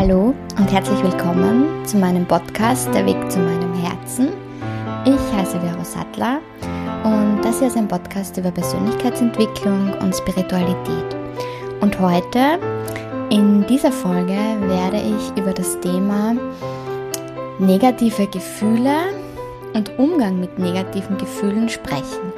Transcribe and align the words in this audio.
Hallo 0.00 0.34
und 0.56 0.72
herzlich 0.72 1.02
willkommen 1.02 1.84
zu 1.84 1.98
meinem 1.98 2.24
Podcast 2.24 2.88
Der 2.94 3.04
Weg 3.04 3.30
zu 3.30 3.38
meinem 3.38 3.74
Herzen. 3.74 4.30
Ich 5.04 5.36
heiße 5.36 5.60
Vero 5.60 5.84
Sattler 5.84 6.40
und 7.04 7.42
das 7.44 7.58
hier 7.58 7.68
ist 7.68 7.76
ein 7.76 7.86
Podcast 7.86 8.34
über 8.38 8.50
Persönlichkeitsentwicklung 8.50 9.92
und 9.98 10.16
Spiritualität. 10.16 11.04
Und 11.82 12.00
heute, 12.00 12.58
in 13.28 13.66
dieser 13.66 13.92
Folge, 13.92 14.38
werde 14.60 14.96
ich 14.96 15.38
über 15.38 15.52
das 15.52 15.78
Thema 15.80 16.34
negative 17.58 18.26
Gefühle 18.28 18.96
und 19.74 19.98
Umgang 19.98 20.40
mit 20.40 20.58
negativen 20.58 21.18
Gefühlen 21.18 21.68
sprechen. 21.68 22.32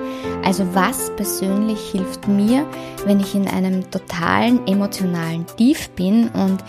Also 0.45 0.67
was 0.75 1.15
persönlich 1.15 1.93
hilft 1.93 2.27
mir, 2.27 2.67
wenn 3.07 3.21
ich 3.21 3.37
in 3.37 3.47
einem 3.47 3.89
totalen 3.89 4.67
emotionalen 4.67 5.47
Tief 5.57 5.91
bin 5.91 6.29
und 6.31 6.65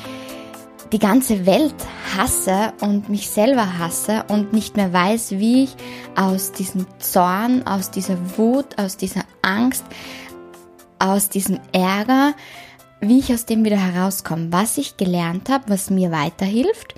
die 0.93 0.99
ganze 0.99 1.47
Welt 1.47 1.73
hasse 2.15 2.71
und 2.79 3.09
mich 3.09 3.27
selber 3.27 3.79
hasse 3.79 4.25
und 4.27 4.53
nicht 4.53 4.77
mehr 4.77 4.93
weiß, 4.93 5.31
wie 5.31 5.63
ich 5.63 5.75
aus 6.15 6.51
diesem 6.51 6.85
Zorn, 6.99 7.65
aus 7.65 7.89
dieser 7.89 8.37
Wut, 8.37 8.77
aus 8.77 8.95
dieser 8.95 9.23
Angst, 9.41 9.83
aus 10.99 11.29
diesem 11.29 11.59
Ärger, 11.71 12.35
wie 13.01 13.17
ich 13.17 13.33
aus 13.33 13.45
dem 13.45 13.65
wieder 13.65 13.77
herauskomme, 13.77 14.51
was 14.51 14.77
ich 14.77 14.95
gelernt 14.95 15.49
habe, 15.49 15.65
was 15.67 15.89
mir 15.89 16.11
weiterhilft 16.11 16.93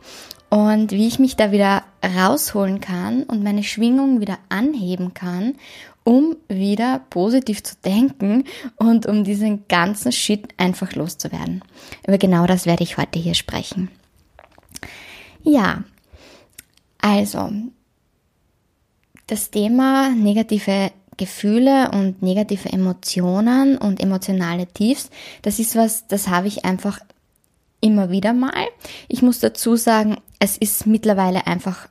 und 0.50 0.92
wie 0.92 1.08
ich 1.08 1.18
mich 1.18 1.38
da 1.38 1.54
wieder 1.54 1.84
rausholen 2.18 2.82
kann 2.82 3.24
und 3.24 3.44
meine 3.44 3.64
Schwingung 3.64 4.20
wieder 4.20 4.38
anheben 4.50 5.14
kann, 5.14 5.56
um 6.06 6.38
wieder 6.48 7.00
positiv 7.10 7.64
zu 7.64 7.76
denken 7.84 8.46
und 8.78 9.08
um 9.08 9.26
diesen 9.26 9.68
ganzen 9.68 10.14
Shit 10.14 10.48
einfach 10.56 10.94
loszuwerden. 10.94 11.64
Über 12.08 12.18
genau 12.18 12.46
das 12.46 12.66
werde 12.66 12.84
ich 12.84 12.98
heute 12.98 13.20
hier 13.20 13.34
sprechen. 13.34 13.90
Ja, 15.44 15.84
also 17.00 17.52
das 19.28 19.50
Thema 19.50 20.10
negative 20.12 20.92
Gefühle 21.18 21.92
und 21.92 22.22
negative 22.22 22.72
Emotionen 22.72 23.78
und 23.78 24.00
emotionale 24.00 24.68
Tiefs, 24.68 25.10
das 25.42 25.60
ist 25.60 25.76
was, 25.76 26.08
das 26.08 26.28
habe 26.28 26.48
ich 26.48 26.66
einfach 26.66 27.00
immer 27.82 28.10
wieder 28.10 28.34
mal. 28.34 28.68
Ich 29.08 29.22
muss 29.22 29.40
dazu 29.40 29.76
sagen, 29.76 30.18
es 30.40 30.58
ist 30.58 30.86
mittlerweile 30.86 31.48
einfach 31.48 31.88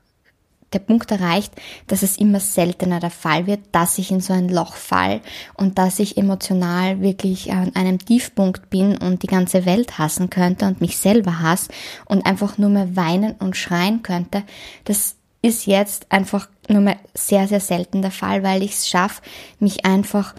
der 0.75 0.81
Punkt 0.81 1.11
erreicht, 1.11 1.53
dass 1.87 2.03
es 2.03 2.19
immer 2.19 2.41
seltener 2.41 3.01
der 3.01 3.11
Fall 3.11 3.47
wird, 3.47 3.61
dass 3.73 3.99
ich 3.99 4.11
in 4.11 4.21
so 4.21 4.33
ein 4.33 4.49
Loch 4.49 4.75
fall 4.75 5.21
und 5.55 5.79
dass 5.79 5.99
ich 5.99 6.17
emotional 6.17 7.01
wirklich 7.01 7.53
an 7.53 7.75
einem 7.75 7.99
Tiefpunkt 7.99 8.71
bin 8.71 8.97
und 8.97 9.23
die 9.23 9.29
ganze 9.29 9.65
Welt 9.65 9.99
hassen 9.99 10.31
könnte 10.31 10.67
und 10.67 10.81
mich 10.81 10.99
selber 10.99 11.41
hasse 11.41 11.71
und 12.05 12.27
einfach 12.27 12.59
nur 12.59 12.71
mehr 12.71 12.97
weinen 12.97 13.33
und 13.39 13.57
schreien 13.57 14.03
könnte. 14.03 14.43
Das 14.85 15.17
ist 15.43 15.67
jetzt 15.67 16.11
einfach 16.11 16.49
nur 16.69 16.81
mehr 16.81 16.97
sehr, 17.15 17.47
sehr 17.49 17.61
selten 17.61 18.03
der 18.03 18.11
Fall, 18.11 18.43
weil 18.43 18.63
ich 18.63 18.73
es 18.73 18.89
schaffe, 18.89 19.23
mich 19.59 19.85
einfach 19.85 20.35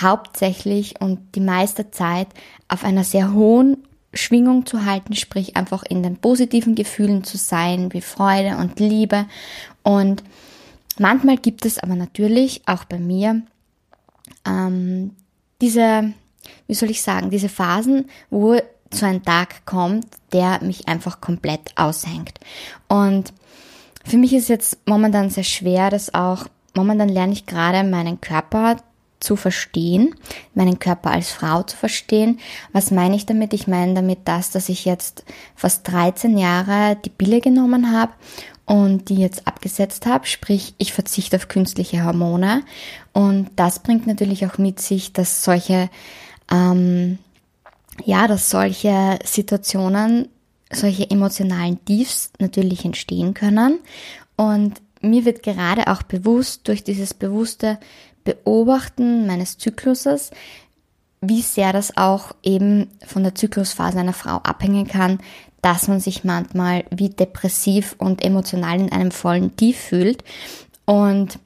hauptsächlich 0.00 1.00
und 1.00 1.34
die 1.34 1.40
meiste 1.40 1.90
Zeit 1.90 2.28
auf 2.68 2.84
einer 2.84 3.04
sehr 3.04 3.32
hohen 3.32 3.84
Schwingung 4.14 4.66
zu 4.66 4.84
halten, 4.84 5.14
sprich 5.14 5.56
einfach 5.56 5.82
in 5.82 6.02
den 6.02 6.16
positiven 6.16 6.74
Gefühlen 6.74 7.24
zu 7.24 7.36
sein, 7.36 7.92
wie 7.92 8.00
Freude 8.00 8.56
und 8.56 8.80
Liebe. 8.80 9.26
Und 9.82 10.22
manchmal 10.98 11.36
gibt 11.36 11.66
es 11.66 11.78
aber 11.78 11.94
natürlich 11.94 12.62
auch 12.66 12.84
bei 12.84 12.98
mir 12.98 13.42
ähm, 14.46 15.12
diese, 15.60 16.12
wie 16.66 16.74
soll 16.74 16.90
ich 16.90 17.02
sagen, 17.02 17.30
diese 17.30 17.48
Phasen, 17.48 18.06
wo 18.30 18.58
so 18.92 19.06
ein 19.06 19.22
Tag 19.22 19.66
kommt, 19.66 20.06
der 20.32 20.62
mich 20.62 20.88
einfach 20.88 21.20
komplett 21.20 21.76
aushängt. 21.76 22.38
Und 22.88 23.32
für 24.04 24.18
mich 24.18 24.32
ist 24.34 24.48
jetzt 24.48 24.78
momentan 24.86 25.30
sehr 25.30 25.44
schwer, 25.44 25.90
das 25.90 26.14
auch, 26.14 26.46
momentan 26.74 27.08
lerne 27.08 27.32
ich 27.32 27.46
gerade 27.46 27.88
meinen 27.88 28.20
Körper 28.20 28.76
zu 29.24 29.36
verstehen, 29.36 30.14
meinen 30.54 30.78
Körper 30.78 31.10
als 31.10 31.30
Frau 31.30 31.62
zu 31.62 31.76
verstehen. 31.76 32.38
Was 32.72 32.90
meine 32.90 33.16
ich 33.16 33.26
damit? 33.26 33.52
Ich 33.54 33.66
meine 33.66 33.94
damit 33.94 34.20
das, 34.26 34.50
dass 34.50 34.68
ich 34.68 34.84
jetzt 34.84 35.24
fast 35.56 35.90
13 35.90 36.38
Jahre 36.38 36.96
die 37.04 37.10
Pille 37.10 37.40
genommen 37.40 37.90
habe 37.90 38.12
und 38.66 39.08
die 39.08 39.16
jetzt 39.16 39.46
abgesetzt 39.46 40.06
habe, 40.06 40.26
sprich 40.26 40.74
ich 40.78 40.92
verzichte 40.92 41.36
auf 41.36 41.48
künstliche 41.48 42.04
Hormone 42.04 42.62
und 43.12 43.50
das 43.56 43.78
bringt 43.78 44.06
natürlich 44.06 44.46
auch 44.46 44.58
mit 44.58 44.80
sich, 44.80 45.12
dass 45.12 45.44
solche 45.44 45.90
ähm, 46.50 47.18
ja, 48.04 48.26
dass 48.26 48.50
solche 48.50 49.18
Situationen, 49.24 50.28
solche 50.72 51.08
emotionalen 51.08 51.84
Tiefs 51.84 52.32
natürlich 52.40 52.84
entstehen 52.84 53.34
können 53.34 53.78
und 54.36 54.80
mir 55.04 55.24
wird 55.24 55.42
gerade 55.42 55.88
auch 55.88 56.02
bewusst 56.02 56.66
durch 56.66 56.82
dieses 56.82 57.14
bewusste 57.14 57.78
Beobachten 58.24 59.26
meines 59.26 59.58
Zykluses, 59.58 60.30
wie 61.20 61.42
sehr 61.42 61.72
das 61.72 61.96
auch 61.96 62.34
eben 62.42 62.90
von 63.06 63.22
der 63.22 63.34
Zyklusphase 63.34 63.98
einer 63.98 64.12
Frau 64.12 64.36
abhängen 64.36 64.86
kann, 64.86 65.18
dass 65.62 65.88
man 65.88 66.00
sich 66.00 66.24
manchmal 66.24 66.84
wie 66.90 67.08
depressiv 67.08 67.94
und 67.98 68.22
emotional 68.22 68.80
in 68.80 68.92
einem 68.92 69.10
vollen 69.10 69.56
Tief 69.56 69.78
fühlt. 69.78 70.22
Und 70.84 71.38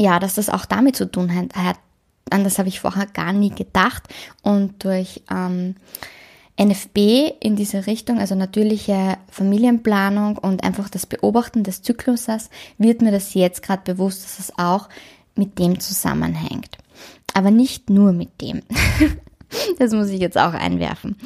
ja, 0.00 0.18
dass 0.18 0.34
das 0.34 0.48
auch 0.48 0.64
damit 0.64 0.96
zu 0.96 1.10
tun 1.10 1.34
hat. 1.34 1.78
An 2.30 2.44
das 2.44 2.58
habe 2.58 2.68
ich 2.68 2.80
vorher 2.80 3.06
gar 3.06 3.32
nie 3.32 3.50
gedacht. 3.50 4.02
Und 4.42 4.84
durch 4.84 5.22
ähm, 5.30 5.76
NFB 6.56 7.34
in 7.40 7.56
diese 7.56 7.86
Richtung, 7.86 8.18
also 8.18 8.34
natürliche 8.34 9.18
Familienplanung 9.28 10.38
und 10.38 10.62
einfach 10.62 10.88
das 10.88 11.06
Beobachten 11.06 11.64
des 11.64 11.82
Zykluses, 11.82 12.48
wird 12.78 13.02
mir 13.02 13.10
das 13.10 13.34
jetzt 13.34 13.62
gerade 13.62 13.82
bewusst, 13.84 14.24
dass 14.24 14.38
es 14.38 14.52
auch 14.56 14.88
mit 15.34 15.58
dem 15.58 15.80
zusammenhängt. 15.80 16.78
Aber 17.34 17.50
nicht 17.50 17.90
nur 17.90 18.12
mit 18.12 18.40
dem. 18.40 18.62
das 19.78 19.92
muss 19.92 20.08
ich 20.10 20.20
jetzt 20.20 20.38
auch 20.38 20.54
einwerfen. 20.54 21.16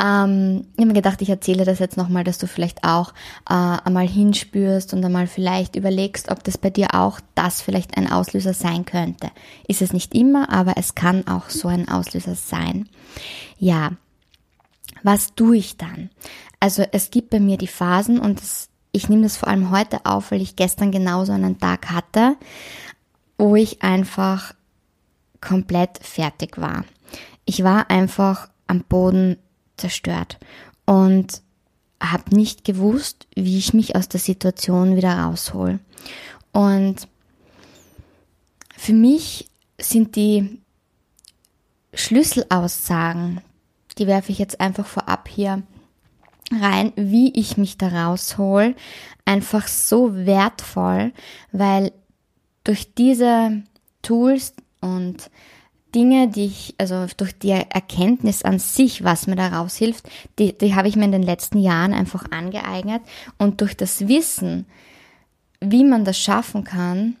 Ähm, 0.00 0.66
ich 0.74 0.78
habe 0.78 0.86
mir 0.86 0.94
gedacht, 0.94 1.20
ich 1.20 1.28
erzähle 1.28 1.64
das 1.64 1.80
jetzt 1.80 1.96
nochmal, 1.96 2.22
dass 2.22 2.38
du 2.38 2.46
vielleicht 2.46 2.84
auch 2.84 3.12
äh, 3.48 3.54
einmal 3.54 4.06
hinspürst 4.06 4.94
und 4.94 5.04
einmal 5.04 5.26
vielleicht 5.26 5.74
überlegst, 5.74 6.30
ob 6.30 6.44
das 6.44 6.58
bei 6.58 6.70
dir 6.70 6.94
auch 6.94 7.18
das 7.34 7.60
vielleicht 7.60 7.96
ein 7.96 8.10
Auslöser 8.10 8.54
sein 8.54 8.84
könnte. 8.84 9.30
Ist 9.66 9.82
es 9.82 9.92
nicht 9.92 10.14
immer, 10.14 10.50
aber 10.50 10.74
es 10.76 10.94
kann 10.94 11.26
auch 11.26 11.50
so 11.50 11.66
ein 11.66 11.88
Auslöser 11.88 12.36
sein. 12.36 12.88
Ja, 13.58 13.92
was 15.02 15.34
tue 15.34 15.56
ich 15.56 15.76
dann? 15.76 16.10
Also 16.58 16.84
es 16.92 17.10
gibt 17.10 17.30
bei 17.30 17.40
mir 17.40 17.56
die 17.56 17.66
Phasen 17.66 18.18
und 18.18 18.40
das, 18.40 18.68
ich 18.92 19.08
nehme 19.08 19.22
das 19.22 19.36
vor 19.36 19.48
allem 19.48 19.70
heute 19.70 20.04
auf, 20.04 20.30
weil 20.30 20.42
ich 20.42 20.56
gestern 20.56 20.92
genauso 20.92 21.32
einen 21.32 21.58
Tag 21.58 21.90
hatte, 21.90 22.36
wo 23.38 23.56
ich 23.56 23.82
einfach 23.82 24.54
komplett 25.40 25.98
fertig 26.02 26.58
war. 26.58 26.84
Ich 27.44 27.64
war 27.64 27.90
einfach 27.90 28.50
am 28.66 28.82
Boden 28.82 29.38
zerstört 29.76 30.38
und 30.84 31.42
habe 32.02 32.34
nicht 32.34 32.64
gewusst, 32.64 33.26
wie 33.34 33.58
ich 33.58 33.74
mich 33.74 33.96
aus 33.96 34.08
der 34.08 34.20
Situation 34.20 34.96
wieder 34.96 35.18
raushol. 35.18 35.80
Und 36.52 37.08
für 38.76 38.92
mich 38.92 39.48
sind 39.80 40.16
die 40.16 40.60
Schlüsselaussagen, 41.92 43.40
die 43.98 44.06
werfe 44.06 44.32
ich 44.32 44.38
jetzt 44.38 44.60
einfach 44.60 44.86
vorab 44.86 45.28
hier 45.28 45.62
rein, 46.52 46.92
wie 46.96 47.32
ich 47.38 47.56
mich 47.56 47.78
da 47.78 47.88
raushol, 47.88 48.74
einfach 49.24 49.68
so 49.68 50.14
wertvoll, 50.14 51.12
weil 51.52 51.92
durch 52.64 52.94
diese 52.94 53.62
Tools 54.02 54.54
und 54.80 55.30
Dinge, 55.94 56.28
die 56.28 56.46
ich, 56.46 56.74
also 56.78 57.06
durch 57.16 57.36
die 57.38 57.50
Erkenntnis 57.50 58.42
an 58.42 58.58
sich, 58.58 59.02
was 59.02 59.26
mir 59.26 59.36
da 59.36 59.48
raushilft, 59.48 60.08
die, 60.38 60.56
die 60.56 60.74
habe 60.74 60.88
ich 60.88 60.96
mir 60.96 61.04
in 61.04 61.12
den 61.12 61.22
letzten 61.22 61.58
Jahren 61.58 61.92
einfach 61.92 62.30
angeeignet. 62.30 63.02
Und 63.38 63.60
durch 63.60 63.76
das 63.76 64.06
Wissen, 64.06 64.66
wie 65.60 65.84
man 65.84 66.04
das 66.04 66.18
schaffen 66.18 66.64
kann, 66.64 67.16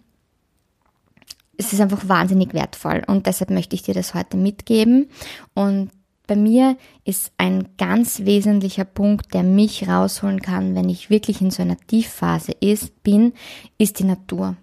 es 1.56 1.72
ist 1.72 1.80
einfach 1.80 2.08
wahnsinnig 2.08 2.54
wertvoll. 2.54 3.02
Und 3.06 3.26
deshalb 3.26 3.50
möchte 3.50 3.74
ich 3.74 3.82
dir 3.82 3.94
das 3.94 4.14
heute 4.14 4.36
mitgeben. 4.36 5.10
Und 5.54 5.90
bei 6.30 6.36
mir 6.36 6.76
ist 7.04 7.32
ein 7.38 7.70
ganz 7.76 8.20
wesentlicher 8.20 8.84
Punkt, 8.84 9.34
der 9.34 9.42
mich 9.42 9.88
rausholen 9.88 10.40
kann, 10.40 10.76
wenn 10.76 10.88
ich 10.88 11.10
wirklich 11.10 11.40
in 11.40 11.50
so 11.50 11.60
einer 11.60 11.76
Tiefphase 11.76 12.52
ist, 12.60 13.02
bin, 13.02 13.32
ist 13.78 13.98
die 13.98 14.04
Natur. 14.04 14.56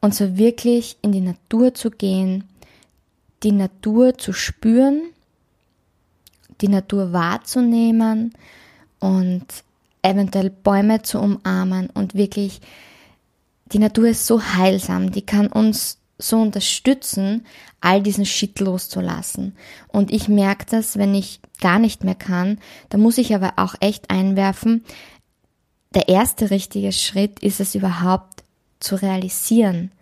Und 0.00 0.14
so 0.14 0.38
wirklich 0.38 0.96
in 1.02 1.12
die 1.12 1.20
Natur 1.20 1.74
zu 1.74 1.90
gehen, 1.90 2.44
die 3.42 3.52
Natur 3.52 4.16
zu 4.16 4.32
spüren, 4.32 5.02
die 6.62 6.68
Natur 6.68 7.12
wahrzunehmen 7.12 8.32
und 8.98 9.44
eventuell 10.00 10.48
Bäume 10.48 11.02
zu 11.02 11.18
umarmen 11.18 11.90
und 11.90 12.14
wirklich, 12.14 12.62
die 13.66 13.78
Natur 13.78 14.08
ist 14.08 14.26
so 14.26 14.42
heilsam, 14.42 15.12
die 15.12 15.20
kann 15.20 15.48
uns 15.48 15.98
so 16.18 16.40
unterstützen, 16.40 17.46
all 17.80 18.02
diesen 18.02 18.26
Shit 18.26 18.60
loszulassen. 18.60 19.56
Und 19.88 20.12
ich 20.12 20.28
merke 20.28 20.66
das, 20.70 20.96
wenn 20.96 21.14
ich 21.14 21.40
gar 21.60 21.78
nicht 21.78 22.04
mehr 22.04 22.14
kann, 22.14 22.58
da 22.88 22.98
muss 22.98 23.18
ich 23.18 23.34
aber 23.34 23.54
auch 23.56 23.74
echt 23.80 24.10
einwerfen, 24.10 24.84
der 25.94 26.08
erste 26.08 26.50
richtige 26.50 26.92
Schritt 26.92 27.40
ist 27.40 27.60
es 27.60 27.74
überhaupt 27.74 28.44
zu 28.80 28.96
realisieren, 28.96 29.92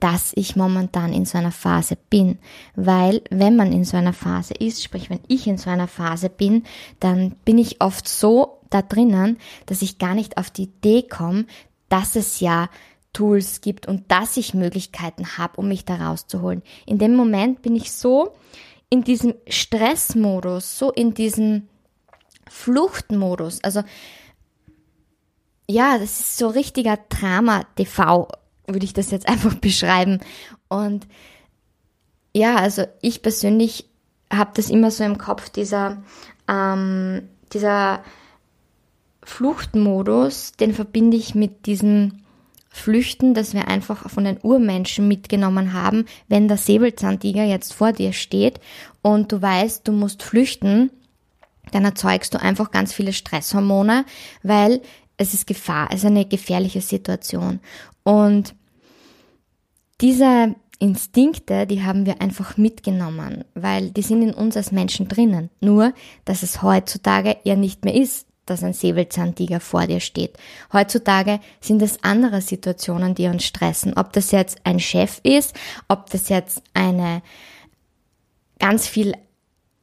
dass 0.00 0.32
ich 0.34 0.56
momentan 0.56 1.12
in 1.12 1.24
so 1.24 1.38
einer 1.38 1.52
Phase 1.52 1.96
bin. 2.10 2.38
Weil 2.74 3.22
wenn 3.30 3.56
man 3.56 3.72
in 3.72 3.84
so 3.84 3.96
einer 3.96 4.12
Phase 4.12 4.54
ist, 4.54 4.82
sprich 4.82 5.10
wenn 5.10 5.20
ich 5.28 5.46
in 5.46 5.58
so 5.58 5.70
einer 5.70 5.88
Phase 5.88 6.28
bin, 6.28 6.64
dann 7.00 7.32
bin 7.44 7.58
ich 7.58 7.80
oft 7.80 8.06
so 8.08 8.60
da 8.70 8.82
drinnen, 8.82 9.38
dass 9.66 9.82
ich 9.82 9.98
gar 9.98 10.14
nicht 10.14 10.36
auf 10.36 10.50
die 10.50 10.64
Idee 10.64 11.02
komme, 11.02 11.46
dass 11.88 12.16
es 12.16 12.40
ja 12.40 12.68
Tools 13.18 13.62
gibt 13.62 13.88
und 13.88 14.12
dass 14.12 14.36
ich 14.36 14.54
Möglichkeiten 14.54 15.38
habe, 15.38 15.56
um 15.56 15.66
mich 15.66 15.84
da 15.84 15.96
rauszuholen. 15.96 16.62
In 16.86 16.98
dem 16.98 17.16
Moment 17.16 17.62
bin 17.62 17.74
ich 17.74 17.90
so 17.90 18.32
in 18.90 19.02
diesem 19.02 19.34
Stressmodus, 19.48 20.78
so 20.78 20.92
in 20.92 21.14
diesem 21.14 21.66
Fluchtmodus. 22.48 23.64
Also 23.64 23.82
ja, 25.68 25.98
das 25.98 26.20
ist 26.20 26.38
so 26.38 26.46
richtiger 26.46 26.96
Drama-TV, 27.08 28.28
würde 28.68 28.84
ich 28.84 28.92
das 28.92 29.10
jetzt 29.10 29.28
einfach 29.28 29.54
beschreiben. 29.54 30.20
Und 30.68 31.08
ja, 32.32 32.54
also 32.54 32.84
ich 33.02 33.20
persönlich 33.20 33.86
habe 34.32 34.52
das 34.54 34.70
immer 34.70 34.92
so 34.92 35.02
im 35.02 35.18
Kopf, 35.18 35.48
dieser, 35.48 36.04
ähm, 36.46 37.28
dieser 37.52 38.04
Fluchtmodus, 39.24 40.52
den 40.52 40.72
verbinde 40.72 41.16
ich 41.16 41.34
mit 41.34 41.66
diesem 41.66 42.22
Flüchten, 42.78 43.34
das 43.34 43.54
wir 43.54 43.68
einfach 43.68 44.08
von 44.08 44.24
den 44.24 44.38
Urmenschen 44.42 45.08
mitgenommen 45.08 45.72
haben, 45.72 46.06
wenn 46.28 46.48
der 46.48 46.56
Säbelzahntiger 46.56 47.44
jetzt 47.44 47.74
vor 47.74 47.92
dir 47.92 48.12
steht 48.12 48.60
und 49.02 49.32
du 49.32 49.42
weißt, 49.42 49.86
du 49.86 49.92
musst 49.92 50.22
flüchten, 50.22 50.90
dann 51.72 51.84
erzeugst 51.84 52.34
du 52.34 52.40
einfach 52.40 52.70
ganz 52.70 52.92
viele 52.92 53.12
Stresshormone, 53.12 54.04
weil 54.42 54.80
es 55.16 55.34
ist 55.34 55.46
Gefahr, 55.46 55.88
es 55.90 55.98
ist 56.00 56.06
eine 56.06 56.24
gefährliche 56.24 56.80
Situation. 56.80 57.60
Und 58.04 58.54
diese 60.00 60.54
Instinkte, 60.78 61.66
die 61.66 61.82
haben 61.82 62.06
wir 62.06 62.22
einfach 62.22 62.56
mitgenommen, 62.56 63.44
weil 63.54 63.90
die 63.90 64.02
sind 64.02 64.22
in 64.22 64.32
uns 64.32 64.56
als 64.56 64.70
Menschen 64.70 65.08
drinnen. 65.08 65.50
Nur, 65.60 65.92
dass 66.24 66.42
es 66.42 66.62
heutzutage 66.62 67.36
ja 67.42 67.56
nicht 67.56 67.84
mehr 67.84 67.94
ist, 67.94 68.26
dass 68.50 68.62
ein 68.62 68.72
Säbelzahntiger 68.72 69.60
vor 69.60 69.86
dir 69.86 70.00
steht. 70.00 70.36
Heutzutage 70.72 71.40
sind 71.60 71.82
es 71.82 72.02
andere 72.02 72.40
Situationen, 72.40 73.14
die 73.14 73.26
uns 73.26 73.44
stressen. 73.44 73.94
Ob 73.94 74.12
das 74.12 74.30
jetzt 74.30 74.58
ein 74.64 74.80
Chef 74.80 75.20
ist, 75.22 75.54
ob 75.88 76.10
das 76.10 76.28
jetzt 76.28 76.62
eine 76.74 77.22
ganz 78.58 78.86
viel 78.86 79.14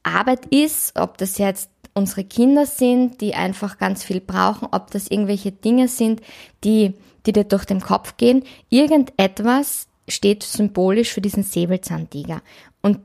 Arbeit 0.02 0.46
ist, 0.46 0.98
ob 0.98 1.18
das 1.18 1.38
jetzt 1.38 1.70
unsere 1.94 2.24
Kinder 2.24 2.66
sind, 2.66 3.20
die 3.20 3.34
einfach 3.34 3.78
ganz 3.78 4.04
viel 4.04 4.20
brauchen, 4.20 4.68
ob 4.70 4.90
das 4.90 5.08
irgendwelche 5.08 5.50
Dinge 5.50 5.88
sind, 5.88 6.20
die, 6.62 6.94
die 7.24 7.32
dir 7.32 7.44
durch 7.44 7.64
den 7.64 7.80
Kopf 7.80 8.16
gehen. 8.18 8.44
Irgendetwas 8.68 9.88
steht 10.08 10.42
symbolisch 10.42 11.12
für 11.12 11.20
diesen 11.20 11.42
Säbelzahntiger. 11.42 12.42
Und 12.82 13.00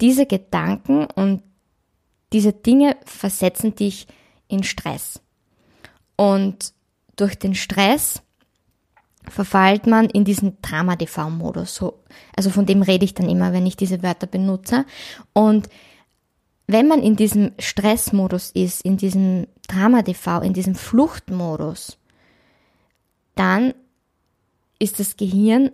diese 0.00 0.26
Gedanken 0.26 1.06
und 1.06 1.42
diese 2.32 2.52
Dinge 2.52 2.96
versetzen 3.04 3.74
dich 3.74 4.06
in 4.50 4.62
Stress. 4.62 5.20
Und 6.16 6.72
durch 7.16 7.38
den 7.38 7.54
Stress 7.54 8.22
verfallt 9.28 9.86
man 9.86 10.06
in 10.06 10.24
diesen 10.24 10.60
Drama-TV-Modus. 10.62 11.74
So, 11.74 12.02
also 12.36 12.50
von 12.50 12.66
dem 12.66 12.82
rede 12.82 13.04
ich 13.04 13.14
dann 13.14 13.28
immer, 13.28 13.52
wenn 13.52 13.66
ich 13.66 13.76
diese 13.76 14.02
Wörter 14.02 14.26
benutze. 14.26 14.84
Und 15.32 15.68
wenn 16.66 16.88
man 16.88 17.02
in 17.02 17.16
diesem 17.16 17.52
Stressmodus 17.58 18.50
ist, 18.50 18.82
in 18.82 18.96
diesem 18.96 19.46
Drama-TV, 19.68 20.40
in 20.40 20.52
diesem 20.52 20.74
Fluchtmodus, 20.74 21.98
dann 23.34 23.74
ist 24.78 24.98
das 24.98 25.16
Gehirn 25.16 25.70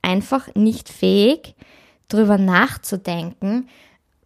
einfach 0.00 0.54
nicht 0.54 0.88
fähig, 0.88 1.54
darüber 2.08 2.38
nachzudenken, 2.38 3.68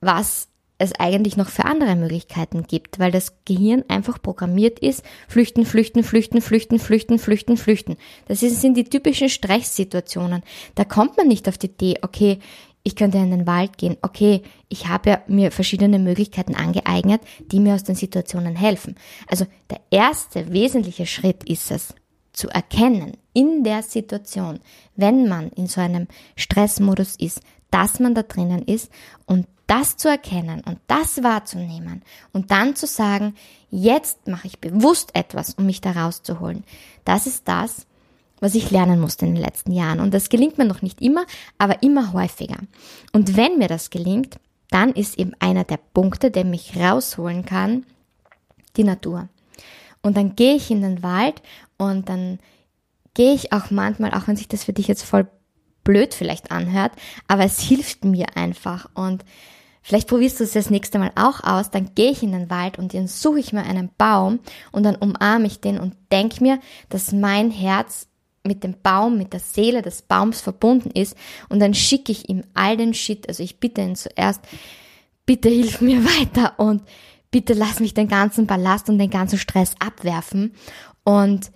was 0.01 0.49
es 0.79 0.93
eigentlich 0.99 1.37
noch 1.37 1.49
für 1.49 1.65
andere 1.65 1.97
Möglichkeiten 1.97 2.65
gibt, 2.65 2.99
weil 2.99 3.11
das 3.11 3.33
Gehirn 3.45 3.85
einfach 3.89 4.21
programmiert 4.21 4.79
ist, 4.79 5.03
flüchten, 5.29 5.65
flüchten, 5.65 6.03
flüchten, 6.03 6.41
flüchten, 6.41 6.79
flüchten, 6.79 7.19
flüchten, 7.19 7.57
flüchten. 7.57 7.97
Das 8.29 8.41
sind 8.41 8.77
die 8.77 8.85
typischen 8.85 9.29
Stresssituationen. 9.29 10.43
Da 10.75 10.85
kommt 10.85 11.17
man 11.17 11.29
nicht 11.29 11.49
auf 11.49 11.59
die 11.59 11.67
Idee, 11.67 11.97
okay, 12.03 12.39
ich 12.83 12.95
könnte 12.95 13.19
in 13.19 13.33
den 13.33 13.49
Wald 13.49 13.79
gehen. 13.79 13.97
Okay, 14.03 14.43
ich 14.69 14.87
habe 14.87 15.11
ja 15.11 15.23
mir 15.27 15.51
verschiedene 15.51 15.99
Möglichkeiten 15.99 16.55
angeeignet, 16.55 17.21
die 17.51 17.59
mir 17.59 17.75
aus 17.75 17.83
den 17.83 17.97
Situationen 17.97 18.55
helfen. 18.55 18.95
Also 19.27 19.45
der 19.71 19.81
erste 19.91 20.53
wesentliche 20.53 21.05
Schritt 21.05 21.43
ist 21.49 21.73
es, 21.73 21.95
zu 22.33 22.49
erkennen 22.49 23.17
in 23.33 23.65
der 23.65 23.83
Situation, 23.83 24.61
wenn 24.95 25.27
man 25.27 25.49
in 25.51 25.67
so 25.67 25.81
einem 25.81 26.07
Stressmodus 26.37 27.17
ist, 27.17 27.41
dass 27.71 27.99
man 27.99 28.15
da 28.15 28.23
drinnen 28.23 28.63
ist 28.63 28.91
und 29.25 29.47
das 29.67 29.97
zu 29.97 30.09
erkennen 30.09 30.63
und 30.65 30.79
das 30.87 31.23
wahrzunehmen 31.23 32.03
und 32.33 32.51
dann 32.51 32.77
zu 32.77 32.87
sagen, 32.87 33.35
jetzt 33.71 34.29
mache 34.29 34.47
ich 34.47 34.61
bewusst 34.61 35.11
etwas, 35.15 35.55
um 35.55 35.67
mich 35.67 35.81
da 35.81 35.93
rauszuholen. 35.93 36.65
Das 37.05 37.27
ist 37.27 37.49
das, 37.49 37.87
was 38.41 38.55
ich 38.55 38.71
lernen 38.71 39.01
musste 39.01 39.27
in 39.27 39.35
den 39.35 39.43
letzten 39.43 39.73
Jahren. 39.73 40.01
Und 40.01 40.15
das 40.15 40.29
gelingt 40.29 40.59
mir 40.59 40.67
noch 40.67 40.83
nicht 40.83 41.01
immer, 41.01 41.25
aber 41.59 41.83
immer 41.83 42.13
häufiger. 42.13 42.59
Und 43.13 43.37
wenn 43.37 43.59
mir 43.59 43.69
das 43.69 43.91
gelingt, 43.91 44.39
dann 44.71 44.93
ist 44.93 45.19
eben 45.19 45.33
einer 45.39 45.65
der 45.65 45.79
Punkte, 45.79 46.31
der 46.31 46.45
mich 46.45 46.77
rausholen 46.77 47.45
kann, 47.45 47.87
die 48.77 48.85
Natur. 48.85 49.29
Und 50.03 50.17
dann 50.17 50.37
gehe 50.37 50.55
ich 50.55 50.71
in 50.71 50.83
den 50.83 51.03
Wald 51.03 51.43
und 51.79 52.09
dann 52.09 52.39
gehe 53.15 53.35
ich 53.35 53.53
auch 53.53 53.71
manchmal, 53.71 54.13
auch 54.13 54.29
wenn 54.29 54.37
sich 54.37 54.49
das 54.49 54.65
für 54.65 54.73
dich 54.73 54.87
jetzt 54.87 55.03
voll 55.03 55.27
blöd 55.87 56.13
vielleicht 56.13 56.51
anhört, 56.51 56.93
aber 57.29 57.45
es 57.45 57.61
hilft 57.61 58.05
mir 58.05 58.37
einfach. 58.37 58.91
Und 58.95 59.25
Vielleicht 59.89 60.09
probierst 60.09 60.41
du 60.41 60.45
es 60.45 60.51
das 60.51 60.69
nächste 60.69 60.99
Mal 60.99 61.13
auch 61.15 61.45
aus, 61.45 61.71
dann 61.71 61.95
gehe 61.95 62.11
ich 62.11 62.21
in 62.25 62.33
den 62.33 62.51
Wald 62.51 62.77
und 62.77 62.93
dann 62.93 63.07
suche 63.07 63.39
ich 63.39 63.53
mir 63.53 63.63
einen 63.63 63.89
Baum 63.97 64.41
und 64.73 64.83
dann 64.83 64.97
umarme 64.97 65.47
ich 65.47 65.61
den 65.61 65.79
und 65.79 65.95
denke 66.11 66.43
mir, 66.43 66.59
dass 66.89 67.13
mein 67.13 67.53
Herz 67.53 68.09
mit 68.43 68.65
dem 68.65 68.75
Baum, 68.83 69.17
mit 69.17 69.33
der 69.33 69.39
Seele 69.39 69.83
des 69.83 70.03
Baums 70.03 70.41
verbunden 70.41 70.91
ist 70.91 71.17
und 71.49 71.61
dann 71.61 71.73
schicke 71.73 72.11
ich 72.11 72.29
ihm 72.29 72.43
all 72.53 72.77
den 72.77 72.95
Shit, 72.95 73.29
also 73.29 73.45
ich 73.45 73.61
bitte 73.61 73.81
ihn 73.81 73.95
zuerst, 73.95 74.41
bitte 75.25 75.51
hilf 75.51 75.81
mir 75.81 76.05
weiter 76.19 76.59
und 76.59 76.83
bitte 77.31 77.53
lass 77.53 77.79
mich 77.79 77.95
den 77.95 78.09
ganzen 78.09 78.49
Ballast 78.49 78.89
und 78.89 78.99
den 78.99 79.11
ganzen 79.11 79.39
Stress 79.39 79.77
abwerfen. 79.79 80.53
Und 81.05 81.53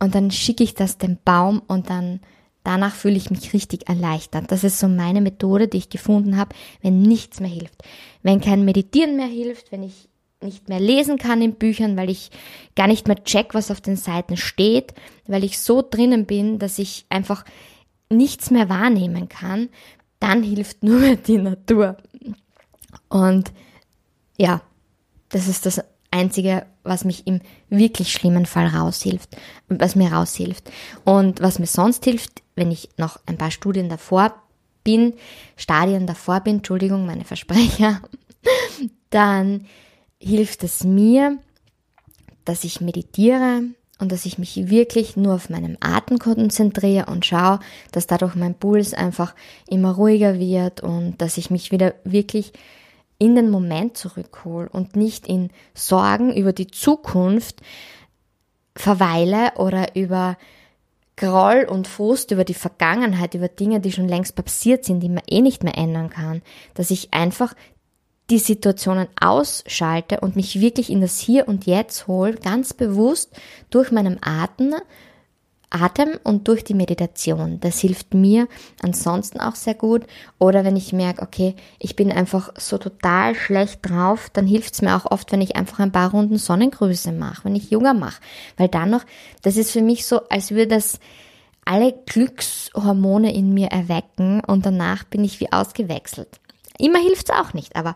und 0.00 0.14
dann 0.14 0.30
schicke 0.30 0.62
ich 0.62 0.74
das 0.74 0.98
dem 0.98 1.18
Baum 1.24 1.62
und 1.66 1.90
dann 1.90 2.20
danach 2.64 2.94
fühle 2.94 3.16
ich 3.16 3.30
mich 3.30 3.52
richtig 3.52 3.88
erleichtert. 3.88 4.50
Das 4.50 4.64
ist 4.64 4.78
so 4.78 4.88
meine 4.88 5.20
Methode, 5.20 5.68
die 5.68 5.78
ich 5.78 5.88
gefunden 5.88 6.36
habe, 6.36 6.54
wenn 6.82 7.02
nichts 7.02 7.40
mehr 7.40 7.50
hilft. 7.50 7.82
Wenn 8.22 8.40
kein 8.40 8.64
Meditieren 8.64 9.16
mehr 9.16 9.26
hilft, 9.26 9.72
wenn 9.72 9.82
ich 9.82 10.08
nicht 10.42 10.68
mehr 10.68 10.80
lesen 10.80 11.18
kann 11.18 11.42
in 11.42 11.54
Büchern, 11.54 11.96
weil 11.96 12.10
ich 12.10 12.30
gar 12.76 12.86
nicht 12.86 13.08
mehr 13.08 13.22
check, 13.24 13.54
was 13.54 13.70
auf 13.70 13.80
den 13.80 13.96
Seiten 13.96 14.36
steht, 14.36 14.94
weil 15.26 15.42
ich 15.42 15.58
so 15.58 15.82
drinnen 15.82 16.26
bin, 16.26 16.58
dass 16.58 16.78
ich 16.78 17.06
einfach 17.08 17.44
nichts 18.08 18.50
mehr 18.50 18.68
wahrnehmen 18.68 19.28
kann, 19.28 19.68
dann 20.20 20.42
hilft 20.42 20.82
nur 20.84 21.16
die 21.26 21.38
Natur. 21.38 21.96
Und 23.08 23.52
ja, 24.36 24.62
das 25.28 25.48
ist 25.48 25.66
das 25.66 25.82
Einzige, 26.10 26.66
was 26.84 27.04
mich 27.04 27.26
im 27.26 27.40
wirklich 27.68 28.12
schlimmen 28.12 28.46
Fall 28.46 28.66
raushilft, 28.66 29.36
was 29.68 29.94
mir 29.94 30.12
raushilft. 30.12 30.70
Und 31.04 31.40
was 31.40 31.58
mir 31.58 31.66
sonst 31.66 32.04
hilft, 32.04 32.42
wenn 32.56 32.70
ich 32.70 32.88
noch 32.96 33.18
ein 33.26 33.36
paar 33.36 33.50
Studien 33.50 33.88
davor 33.88 34.34
bin, 34.84 35.14
Stadien 35.56 36.06
davor 36.06 36.40
bin, 36.40 36.56
Entschuldigung, 36.56 37.04
meine 37.06 37.24
Versprecher, 37.24 38.00
dann 39.10 39.66
hilft 40.18 40.64
es 40.64 40.84
mir, 40.84 41.38
dass 42.44 42.64
ich 42.64 42.80
meditiere 42.80 43.62
und 43.98 44.12
dass 44.12 44.24
ich 44.24 44.38
mich 44.38 44.70
wirklich 44.70 45.16
nur 45.16 45.34
auf 45.34 45.50
meinen 45.50 45.76
Atem 45.80 46.18
konzentriere 46.18 47.06
und 47.06 47.26
schaue, 47.26 47.60
dass 47.92 48.06
dadurch 48.06 48.34
mein 48.34 48.54
Puls 48.54 48.94
einfach 48.94 49.34
immer 49.68 49.92
ruhiger 49.92 50.38
wird 50.38 50.80
und 50.80 51.20
dass 51.20 51.36
ich 51.36 51.50
mich 51.50 51.72
wieder 51.72 51.94
wirklich 52.04 52.52
in 53.18 53.34
den 53.34 53.50
Moment 53.50 53.96
zurückhole 53.96 54.68
und 54.68 54.96
nicht 54.96 55.26
in 55.26 55.50
Sorgen 55.74 56.32
über 56.34 56.52
die 56.52 56.68
Zukunft 56.68 57.60
verweile 58.76 59.52
oder 59.56 59.96
über 59.96 60.36
Groll 61.16 61.66
und 61.68 61.88
Frust 61.88 62.30
über 62.30 62.44
die 62.44 62.54
Vergangenheit, 62.54 63.34
über 63.34 63.48
Dinge, 63.48 63.80
die 63.80 63.90
schon 63.90 64.06
längst 64.06 64.36
passiert 64.36 64.84
sind, 64.84 65.00
die 65.00 65.08
man 65.08 65.24
eh 65.28 65.40
nicht 65.40 65.64
mehr 65.64 65.76
ändern 65.76 66.10
kann, 66.10 66.42
dass 66.74 66.92
ich 66.92 67.12
einfach 67.12 67.54
die 68.30 68.38
Situationen 68.38 69.08
ausschalte 69.20 70.20
und 70.20 70.36
mich 70.36 70.60
wirklich 70.60 70.90
in 70.90 71.00
das 71.00 71.18
Hier 71.18 71.48
und 71.48 71.66
Jetzt 71.66 72.06
hole, 72.06 72.34
ganz 72.34 72.72
bewusst 72.72 73.34
durch 73.70 73.90
meinen 73.90 74.18
Atem 74.22 74.74
Atem 75.70 76.18
und 76.24 76.48
durch 76.48 76.64
die 76.64 76.74
Meditation. 76.74 77.60
Das 77.60 77.78
hilft 77.78 78.14
mir 78.14 78.48
ansonsten 78.82 79.40
auch 79.40 79.54
sehr 79.54 79.74
gut. 79.74 80.06
Oder 80.38 80.64
wenn 80.64 80.76
ich 80.76 80.92
merke, 80.92 81.22
okay, 81.22 81.54
ich 81.78 81.96
bin 81.96 82.10
einfach 82.10 82.52
so 82.56 82.78
total 82.78 83.34
schlecht 83.34 83.80
drauf, 83.82 84.30
dann 84.32 84.46
hilft 84.46 84.74
es 84.74 84.82
mir 84.82 84.96
auch 84.96 85.10
oft, 85.10 85.30
wenn 85.32 85.42
ich 85.42 85.56
einfach 85.56 85.78
ein 85.80 85.92
paar 85.92 86.10
Runden 86.10 86.38
Sonnengrüße 86.38 87.12
mache, 87.12 87.44
wenn 87.44 87.56
ich 87.56 87.70
Yoga 87.70 87.92
mache. 87.92 88.20
Weil 88.56 88.68
dann 88.68 88.90
noch, 88.90 89.04
das 89.42 89.56
ist 89.56 89.70
für 89.70 89.82
mich 89.82 90.06
so, 90.06 90.20
als 90.28 90.50
würde 90.50 90.68
das 90.68 90.98
alle 91.64 91.92
Glückshormone 92.06 93.34
in 93.34 93.52
mir 93.52 93.68
erwecken 93.68 94.40
und 94.46 94.64
danach 94.64 95.04
bin 95.04 95.22
ich 95.22 95.38
wie 95.38 95.52
ausgewechselt. 95.52 96.40
Immer 96.78 97.00
hilft 97.00 97.28
es 97.28 97.36
auch 97.36 97.52
nicht, 97.52 97.76
aber 97.76 97.94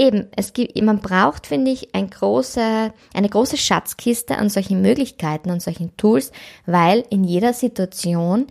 eben, 0.00 0.28
es 0.34 0.54
gibt, 0.54 0.80
man 0.82 1.00
braucht, 1.00 1.46
finde 1.46 1.70
ich, 1.70 1.94
ein 1.94 2.08
große, 2.08 2.92
eine 3.12 3.28
große 3.28 3.58
Schatzkiste 3.58 4.38
an 4.38 4.48
solchen 4.48 4.80
Möglichkeiten, 4.80 5.50
an 5.50 5.60
solchen 5.60 5.94
Tools, 5.98 6.32
weil 6.64 7.04
in 7.10 7.22
jeder 7.22 7.52
Situation 7.52 8.46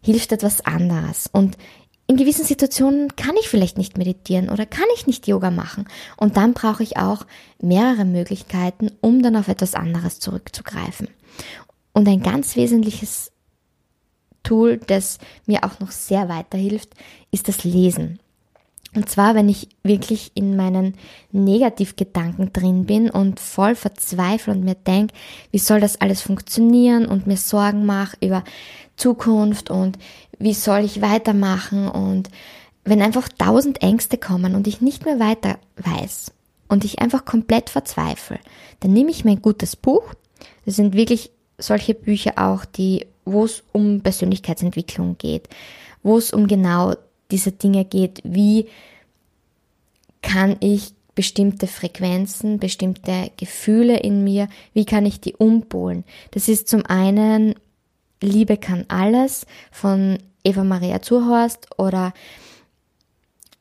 hilft 0.00 0.30
etwas 0.30 0.64
anderes. 0.64 1.28
Und 1.32 1.58
in 2.06 2.16
gewissen 2.16 2.44
Situationen 2.44 3.16
kann 3.16 3.34
ich 3.40 3.48
vielleicht 3.48 3.76
nicht 3.76 3.98
meditieren 3.98 4.50
oder 4.50 4.66
kann 4.66 4.84
ich 4.94 5.06
nicht 5.06 5.26
Yoga 5.26 5.50
machen. 5.50 5.86
Und 6.16 6.36
dann 6.36 6.54
brauche 6.54 6.82
ich 6.82 6.96
auch 6.96 7.26
mehrere 7.60 8.04
Möglichkeiten, 8.04 8.92
um 9.00 9.22
dann 9.22 9.36
auf 9.36 9.48
etwas 9.48 9.74
anderes 9.74 10.20
zurückzugreifen. 10.20 11.08
Und 11.92 12.06
ein 12.08 12.22
ganz 12.22 12.54
wesentliches 12.56 13.32
Tool, 14.44 14.76
das 14.76 15.18
mir 15.46 15.64
auch 15.64 15.80
noch 15.80 15.90
sehr 15.90 16.28
weiterhilft, 16.28 16.90
ist 17.32 17.48
das 17.48 17.64
Lesen. 17.64 18.20
Und 18.94 19.08
zwar, 19.08 19.34
wenn 19.34 19.48
ich 19.48 19.68
wirklich 19.82 20.30
in 20.34 20.56
meinen 20.56 20.94
Negativgedanken 21.32 22.52
drin 22.52 22.86
bin 22.86 23.10
und 23.10 23.40
voll 23.40 23.74
verzweifle 23.74 24.52
und 24.52 24.64
mir 24.64 24.76
denke, 24.76 25.14
wie 25.50 25.58
soll 25.58 25.80
das 25.80 26.00
alles 26.00 26.20
funktionieren 26.20 27.06
und 27.06 27.26
mir 27.26 27.36
Sorgen 27.36 27.86
mache 27.86 28.16
über 28.20 28.44
Zukunft 28.96 29.70
und 29.70 29.98
wie 30.38 30.54
soll 30.54 30.84
ich 30.84 31.02
weitermachen 31.02 31.88
und 31.88 32.30
wenn 32.84 33.02
einfach 33.02 33.28
tausend 33.28 33.82
Ängste 33.82 34.18
kommen 34.18 34.54
und 34.54 34.68
ich 34.68 34.80
nicht 34.80 35.04
mehr 35.04 35.18
weiter 35.18 35.58
weiß 35.76 36.32
und 36.68 36.84
ich 36.84 37.00
einfach 37.00 37.24
komplett 37.24 37.70
verzweifle, 37.70 38.38
dann 38.80 38.92
nehme 38.92 39.10
ich 39.10 39.24
mir 39.24 39.32
ein 39.32 39.42
gutes 39.42 39.74
Buch. 39.74 40.14
Das 40.66 40.76
sind 40.76 40.94
wirklich 40.94 41.30
solche 41.58 41.94
Bücher 41.94 42.34
auch, 42.36 42.64
die, 42.64 43.06
wo 43.24 43.44
es 43.44 43.64
um 43.72 44.02
Persönlichkeitsentwicklung 44.02 45.16
geht, 45.18 45.48
wo 46.02 46.18
es 46.18 46.32
um 46.32 46.46
genau 46.46 46.94
diese 47.34 47.50
Dinge 47.50 47.84
geht, 47.84 48.20
wie 48.22 48.68
kann 50.22 50.56
ich 50.60 50.94
bestimmte 51.16 51.66
Frequenzen, 51.66 52.60
bestimmte 52.60 53.32
Gefühle 53.36 53.98
in 53.98 54.22
mir, 54.22 54.48
wie 54.72 54.84
kann 54.84 55.04
ich 55.04 55.20
die 55.20 55.34
umpolen? 55.34 56.04
Das 56.30 56.48
ist 56.48 56.68
zum 56.68 56.86
einen 56.86 57.56
Liebe 58.20 58.56
kann 58.56 58.84
alles 58.86 59.46
von 59.72 60.18
Eva 60.44 60.62
Maria 60.62 61.02
Zurhorst 61.02 61.68
oder 61.76 62.14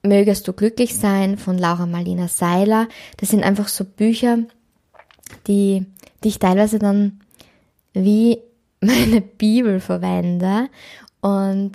Mögest 0.05 0.47
du 0.47 0.53
glücklich 0.53 0.97
sein 0.97 1.37
von 1.37 1.57
Laura 1.57 1.85
Marlina 1.85 2.27
Seiler. 2.27 2.89
Das 3.17 3.29
sind 3.29 3.41
einfach 3.41 3.69
so 3.69 3.85
Bücher, 3.85 4.39
die, 5.47 5.85
die 6.23 6.27
ich 6.27 6.39
teilweise 6.39 6.77
dann 6.77 7.21
wie 7.93 8.39
meine 8.81 9.21
Bibel 9.21 9.79
verwende 9.79 10.67
und 11.21 11.71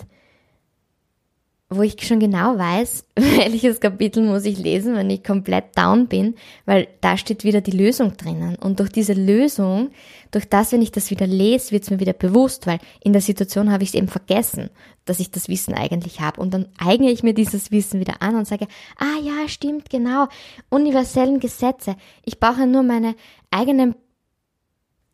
wo 1.70 1.82
ich 1.82 2.02
schon 2.02 2.18
genau 2.18 2.56
weiß, 2.56 3.04
welches 3.14 3.80
Kapitel 3.80 4.24
muss 4.24 4.46
ich 4.46 4.58
lesen, 4.58 4.94
wenn 4.94 5.10
ich 5.10 5.22
komplett 5.22 5.76
down 5.76 6.06
bin, 6.06 6.34
weil 6.64 6.88
da 7.02 7.18
steht 7.18 7.44
wieder 7.44 7.60
die 7.60 7.76
Lösung 7.76 8.16
drinnen. 8.16 8.56
Und 8.56 8.80
durch 8.80 8.90
diese 8.90 9.12
Lösung, 9.12 9.90
durch 10.30 10.48
das, 10.48 10.72
wenn 10.72 10.80
ich 10.80 10.92
das 10.92 11.10
wieder 11.10 11.26
lese, 11.26 11.72
wird 11.72 11.82
es 11.82 11.90
mir 11.90 12.00
wieder 12.00 12.14
bewusst, 12.14 12.66
weil 12.66 12.78
in 13.04 13.12
der 13.12 13.20
Situation 13.20 13.70
habe 13.70 13.82
ich 13.82 13.90
es 13.90 13.94
eben 13.94 14.08
vergessen, 14.08 14.70
dass 15.04 15.20
ich 15.20 15.30
das 15.30 15.48
Wissen 15.48 15.74
eigentlich 15.74 16.20
habe. 16.20 16.40
Und 16.40 16.54
dann 16.54 16.68
eigne 16.78 17.10
ich 17.10 17.22
mir 17.22 17.34
dieses 17.34 17.70
Wissen 17.70 18.00
wieder 18.00 18.22
an 18.22 18.36
und 18.36 18.46
sage, 18.46 18.66
ah 18.96 19.20
ja, 19.22 19.46
stimmt, 19.46 19.90
genau, 19.90 20.28
universellen 20.70 21.38
Gesetze. 21.38 21.96
Ich 22.24 22.40
brauche 22.40 22.66
nur 22.66 22.82
meine 22.82 23.14
eigenen 23.50 23.94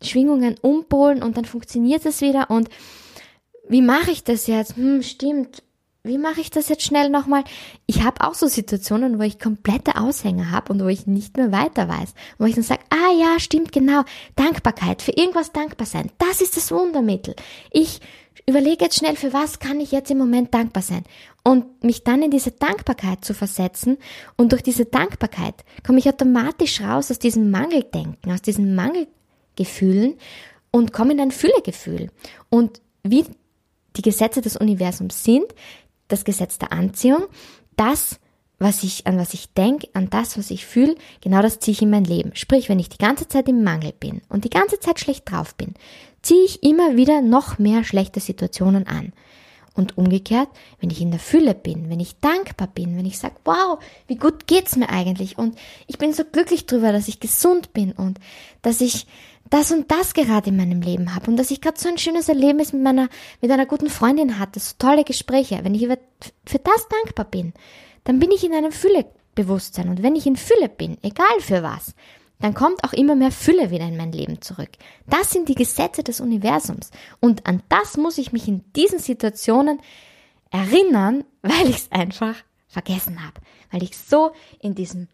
Schwingungen 0.02 0.54
umpolen 0.60 1.20
und 1.20 1.36
dann 1.36 1.46
funktioniert 1.46 2.06
es 2.06 2.20
wieder. 2.20 2.48
Und 2.48 2.68
wie 3.68 3.82
mache 3.82 4.12
ich 4.12 4.22
das 4.22 4.46
jetzt? 4.46 4.76
Hm, 4.76 5.02
stimmt 5.02 5.64
wie 6.06 6.18
mache 6.18 6.42
ich 6.42 6.50
das 6.50 6.68
jetzt 6.68 6.82
schnell 6.82 7.08
nochmal? 7.08 7.44
Ich 7.86 8.02
habe 8.02 8.20
auch 8.20 8.34
so 8.34 8.46
Situationen, 8.46 9.18
wo 9.18 9.22
ich 9.22 9.38
komplette 9.38 9.96
Aushänge 9.96 10.50
habe 10.50 10.70
und 10.70 10.84
wo 10.84 10.88
ich 10.88 11.06
nicht 11.06 11.38
mehr 11.38 11.50
weiter 11.50 11.88
weiß. 11.88 12.12
Wo 12.38 12.44
ich 12.44 12.54
dann 12.54 12.62
sage, 12.62 12.82
ah 12.90 13.12
ja, 13.18 13.40
stimmt 13.40 13.72
genau, 13.72 14.02
Dankbarkeit, 14.36 15.00
für 15.00 15.12
irgendwas 15.12 15.52
dankbar 15.52 15.86
sein, 15.86 16.10
das 16.18 16.42
ist 16.42 16.58
das 16.58 16.70
Wundermittel. 16.70 17.34
Ich 17.70 18.00
überlege 18.46 18.84
jetzt 18.84 18.98
schnell, 18.98 19.16
für 19.16 19.32
was 19.32 19.60
kann 19.60 19.80
ich 19.80 19.92
jetzt 19.92 20.10
im 20.10 20.18
Moment 20.18 20.52
dankbar 20.52 20.82
sein? 20.82 21.04
Und 21.42 21.82
mich 21.82 22.04
dann 22.04 22.22
in 22.22 22.30
diese 22.30 22.50
Dankbarkeit 22.50 23.24
zu 23.24 23.32
versetzen 23.32 23.96
und 24.36 24.52
durch 24.52 24.62
diese 24.62 24.84
Dankbarkeit 24.84 25.64
komme 25.86 26.00
ich 26.00 26.08
automatisch 26.08 26.82
raus 26.82 27.10
aus 27.10 27.18
diesem 27.18 27.50
Mangeldenken, 27.50 28.30
aus 28.30 28.42
diesen 28.42 28.74
Mangelgefühlen 28.74 30.16
und 30.70 30.92
komme 30.92 31.12
in 31.12 31.20
ein 31.20 31.30
Füllegefühl. 31.30 32.10
Und 32.50 32.82
wie 33.02 33.24
die 33.96 34.02
Gesetze 34.02 34.40
des 34.40 34.56
Universums 34.56 35.22
sind, 35.22 35.46
das 36.08 36.24
Gesetz 36.24 36.58
der 36.58 36.72
Anziehung. 36.72 37.24
Das, 37.76 38.18
was 38.58 38.82
ich, 38.82 39.06
an 39.06 39.18
was 39.18 39.34
ich 39.34 39.52
denke, 39.52 39.88
an 39.94 40.10
das, 40.10 40.38
was 40.38 40.50
ich 40.50 40.66
fühle, 40.66 40.94
genau 41.20 41.42
das 41.42 41.58
ziehe 41.58 41.72
ich 41.72 41.82
in 41.82 41.90
mein 41.90 42.04
Leben. 42.04 42.34
Sprich, 42.34 42.68
wenn 42.68 42.78
ich 42.78 42.88
die 42.88 42.98
ganze 42.98 43.28
Zeit 43.28 43.48
im 43.48 43.64
Mangel 43.64 43.92
bin 43.92 44.22
und 44.28 44.44
die 44.44 44.50
ganze 44.50 44.80
Zeit 44.80 45.00
schlecht 45.00 45.30
drauf 45.30 45.54
bin, 45.54 45.74
ziehe 46.22 46.44
ich 46.44 46.62
immer 46.62 46.96
wieder 46.96 47.20
noch 47.20 47.58
mehr 47.58 47.84
schlechte 47.84 48.20
Situationen 48.20 48.86
an. 48.86 49.12
Und 49.76 49.98
umgekehrt, 49.98 50.48
wenn 50.78 50.90
ich 50.90 51.00
in 51.00 51.10
der 51.10 51.18
Fülle 51.18 51.52
bin, 51.52 51.90
wenn 51.90 51.98
ich 51.98 52.20
dankbar 52.20 52.68
bin, 52.68 52.96
wenn 52.96 53.06
ich 53.06 53.18
sage, 53.18 53.34
wow, 53.44 53.80
wie 54.06 54.14
gut 54.14 54.46
geht's 54.46 54.76
mir 54.76 54.88
eigentlich 54.88 55.36
und 55.36 55.58
ich 55.88 55.98
bin 55.98 56.12
so 56.12 56.22
glücklich 56.24 56.66
drüber, 56.66 56.92
dass 56.92 57.08
ich 57.08 57.18
gesund 57.18 57.72
bin 57.72 57.90
und 57.90 58.20
dass 58.62 58.80
ich 58.80 59.08
das 59.50 59.72
und 59.72 59.90
das 59.90 60.14
gerade 60.14 60.50
in 60.50 60.56
meinem 60.56 60.80
Leben 60.80 61.14
habe 61.14 61.30
und 61.30 61.36
dass 61.36 61.50
ich 61.50 61.60
gerade 61.60 61.78
so 61.78 61.88
ein 61.88 61.98
schönes 61.98 62.28
Erlebnis 62.28 62.72
mit 62.72 62.82
meiner, 62.82 63.08
mit 63.40 63.50
einer 63.50 63.66
guten 63.66 63.90
Freundin 63.90 64.38
hatte, 64.38 64.60
so 64.60 64.74
tolle 64.78 65.04
Gespräche, 65.04 65.60
wenn 65.62 65.74
ich 65.74 65.86
für 66.46 66.58
das 66.58 66.88
dankbar 66.88 67.26
bin, 67.26 67.52
dann 68.04 68.18
bin 68.18 68.30
ich 68.30 68.44
in 68.44 68.54
einem 68.54 68.72
Füllebewusstsein 68.72 69.88
und 69.88 70.02
wenn 70.02 70.16
ich 70.16 70.26
in 70.26 70.36
Fülle 70.36 70.68
bin, 70.68 70.98
egal 71.02 71.40
für 71.40 71.62
was, 71.62 71.94
dann 72.40 72.54
kommt 72.54 72.84
auch 72.84 72.92
immer 72.92 73.14
mehr 73.14 73.30
Fülle 73.30 73.70
wieder 73.70 73.86
in 73.86 73.96
mein 73.96 74.12
Leben 74.12 74.40
zurück. 74.42 74.70
Das 75.06 75.30
sind 75.30 75.48
die 75.48 75.54
Gesetze 75.54 76.02
des 76.02 76.20
Universums 76.20 76.90
und 77.20 77.46
an 77.46 77.62
das 77.68 77.96
muss 77.96 78.18
ich 78.18 78.32
mich 78.32 78.48
in 78.48 78.64
diesen 78.74 78.98
Situationen 78.98 79.80
erinnern, 80.50 81.24
weil 81.42 81.68
ich 81.68 81.76
es 81.76 81.92
einfach 81.92 82.36
vergessen 82.68 83.24
habe, 83.24 83.40
weil 83.70 83.82
ich 83.82 83.96
so 83.96 84.32
in 84.60 84.74
diesem 84.74 85.08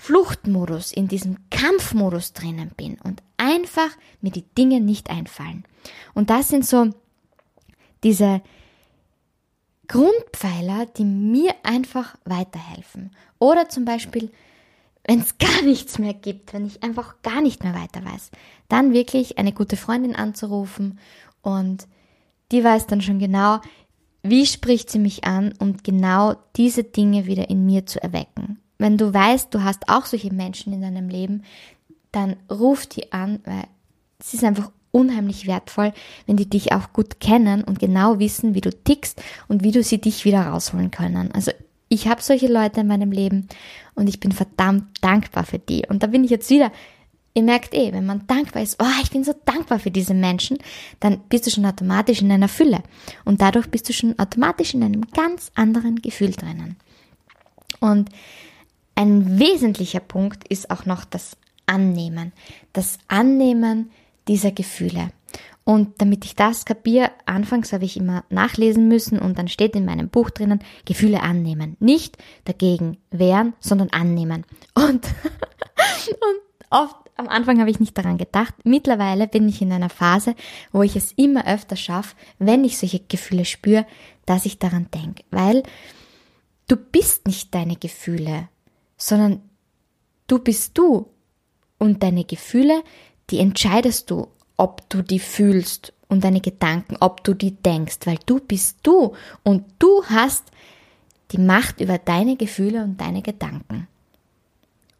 Fluchtmodus, 0.00 0.92
in 0.92 1.08
diesem 1.08 1.36
Kampfmodus 1.50 2.32
drinnen 2.32 2.70
bin 2.74 2.96
und 3.04 3.22
einfach 3.36 3.90
mir 4.22 4.30
die 4.30 4.46
Dinge 4.56 4.80
nicht 4.80 5.10
einfallen. 5.10 5.64
Und 6.14 6.30
das 6.30 6.48
sind 6.48 6.64
so 6.64 6.88
diese 8.02 8.40
Grundpfeiler, 9.88 10.86
die 10.86 11.04
mir 11.04 11.54
einfach 11.64 12.16
weiterhelfen. 12.24 13.10
Oder 13.38 13.68
zum 13.68 13.84
Beispiel, 13.84 14.30
wenn 15.06 15.20
es 15.20 15.36
gar 15.36 15.60
nichts 15.62 15.98
mehr 15.98 16.14
gibt, 16.14 16.54
wenn 16.54 16.66
ich 16.66 16.82
einfach 16.82 17.20
gar 17.20 17.42
nicht 17.42 17.62
mehr 17.62 17.74
weiter 17.74 18.02
weiß, 18.02 18.30
dann 18.70 18.94
wirklich 18.94 19.36
eine 19.36 19.52
gute 19.52 19.76
Freundin 19.76 20.16
anzurufen 20.16 20.98
und 21.42 21.86
die 22.52 22.64
weiß 22.64 22.86
dann 22.86 23.02
schon 23.02 23.18
genau, 23.18 23.60
wie 24.22 24.46
spricht 24.46 24.88
sie 24.88 24.98
mich 24.98 25.24
an, 25.24 25.52
um 25.58 25.76
genau 25.76 26.36
diese 26.56 26.84
Dinge 26.84 27.26
wieder 27.26 27.50
in 27.50 27.66
mir 27.66 27.84
zu 27.84 28.02
erwecken 28.02 28.60
wenn 28.80 28.96
du 28.96 29.12
weißt, 29.12 29.54
du 29.54 29.62
hast 29.62 29.88
auch 29.88 30.06
solche 30.06 30.32
Menschen 30.32 30.72
in 30.72 30.80
deinem 30.80 31.08
Leben, 31.08 31.42
dann 32.12 32.36
ruf 32.50 32.86
die 32.86 33.12
an, 33.12 33.40
weil 33.44 33.64
es 34.18 34.34
ist 34.34 34.42
einfach 34.42 34.70
unheimlich 34.90 35.46
wertvoll, 35.46 35.92
wenn 36.26 36.36
die 36.36 36.48
dich 36.48 36.72
auch 36.72 36.92
gut 36.92 37.20
kennen 37.20 37.62
und 37.62 37.78
genau 37.78 38.18
wissen, 38.18 38.54
wie 38.54 38.60
du 38.60 38.70
tickst 38.70 39.22
und 39.48 39.62
wie 39.62 39.70
du 39.70 39.82
sie 39.82 40.00
dich 40.00 40.24
wieder 40.24 40.46
rausholen 40.46 40.90
können. 40.90 41.30
Also 41.32 41.52
ich 41.88 42.08
habe 42.08 42.22
solche 42.22 42.48
Leute 42.48 42.80
in 42.80 42.86
meinem 42.86 43.12
Leben 43.12 43.48
und 43.94 44.08
ich 44.08 44.18
bin 44.18 44.32
verdammt 44.32 44.86
dankbar 45.02 45.44
für 45.44 45.58
die. 45.58 45.84
Und 45.86 46.02
da 46.02 46.06
bin 46.06 46.24
ich 46.24 46.30
jetzt 46.30 46.50
wieder, 46.50 46.72
ihr 47.34 47.42
merkt 47.42 47.74
eh, 47.74 47.92
wenn 47.92 48.06
man 48.06 48.26
dankbar 48.26 48.62
ist, 48.62 48.82
oh, 48.82 49.02
ich 49.02 49.10
bin 49.10 49.24
so 49.24 49.34
dankbar 49.44 49.78
für 49.78 49.90
diese 49.90 50.14
Menschen, 50.14 50.58
dann 51.00 51.20
bist 51.28 51.46
du 51.46 51.50
schon 51.50 51.66
automatisch 51.66 52.22
in 52.22 52.32
einer 52.32 52.48
Fülle. 52.48 52.82
Und 53.24 53.42
dadurch 53.42 53.68
bist 53.68 53.88
du 53.88 53.92
schon 53.92 54.18
automatisch 54.18 54.74
in 54.74 54.82
einem 54.82 55.02
ganz 55.12 55.52
anderen 55.54 55.96
Gefühl 55.96 56.30
drinnen. 56.30 56.76
Und 57.78 58.10
ein 59.00 59.38
wesentlicher 59.38 60.00
Punkt 60.00 60.46
ist 60.48 60.70
auch 60.70 60.84
noch 60.84 61.06
das 61.06 61.38
Annehmen. 61.64 62.32
Das 62.74 62.98
Annehmen 63.08 63.92
dieser 64.28 64.52
Gefühle. 64.52 65.08
Und 65.64 66.02
damit 66.02 66.26
ich 66.26 66.36
das 66.36 66.66
kapiere, 66.66 67.10
anfangs 67.24 67.72
habe 67.72 67.86
ich 67.86 67.96
immer 67.96 68.24
nachlesen 68.28 68.88
müssen 68.88 69.18
und 69.18 69.38
dann 69.38 69.48
steht 69.48 69.74
in 69.74 69.86
meinem 69.86 70.10
Buch 70.10 70.28
drinnen, 70.28 70.60
Gefühle 70.84 71.22
annehmen. 71.22 71.78
Nicht 71.80 72.18
dagegen 72.44 72.98
wehren, 73.10 73.54
sondern 73.58 73.88
annehmen. 73.88 74.44
Und, 74.74 75.06
und 75.06 76.40
oft 76.68 76.96
am 77.16 77.28
Anfang 77.28 77.58
habe 77.58 77.70
ich 77.70 77.80
nicht 77.80 77.96
daran 77.96 78.18
gedacht. 78.18 78.54
Mittlerweile 78.64 79.28
bin 79.28 79.48
ich 79.48 79.62
in 79.62 79.72
einer 79.72 79.88
Phase, 79.88 80.34
wo 80.72 80.82
ich 80.82 80.94
es 80.94 81.12
immer 81.12 81.46
öfter 81.46 81.76
schaffe, 81.76 82.16
wenn 82.38 82.64
ich 82.64 82.76
solche 82.76 83.00
Gefühle 83.00 83.46
spüre, 83.46 83.86
dass 84.26 84.44
ich 84.44 84.58
daran 84.58 84.88
denke. 84.92 85.24
Weil 85.30 85.62
du 86.68 86.76
bist 86.76 87.26
nicht 87.26 87.54
deine 87.54 87.76
Gefühle, 87.76 88.50
sondern 89.00 89.42
du 90.28 90.38
bist 90.38 90.78
du. 90.78 91.08
Und 91.78 92.02
deine 92.02 92.24
Gefühle, 92.24 92.82
die 93.30 93.38
entscheidest 93.38 94.10
du, 94.10 94.28
ob 94.58 94.86
du 94.90 95.02
die 95.02 95.18
fühlst 95.18 95.94
und 96.08 96.24
deine 96.24 96.42
Gedanken, 96.42 96.96
ob 97.00 97.24
du 97.24 97.32
die 97.32 97.52
denkst, 97.52 98.00
weil 98.04 98.18
du 98.26 98.38
bist 98.38 98.80
du 98.82 99.14
und 99.42 99.64
du 99.78 100.04
hast 100.04 100.44
die 101.30 101.38
Macht 101.38 101.80
über 101.80 101.96
deine 101.96 102.36
Gefühle 102.36 102.84
und 102.84 103.00
deine 103.00 103.22
Gedanken. 103.22 103.88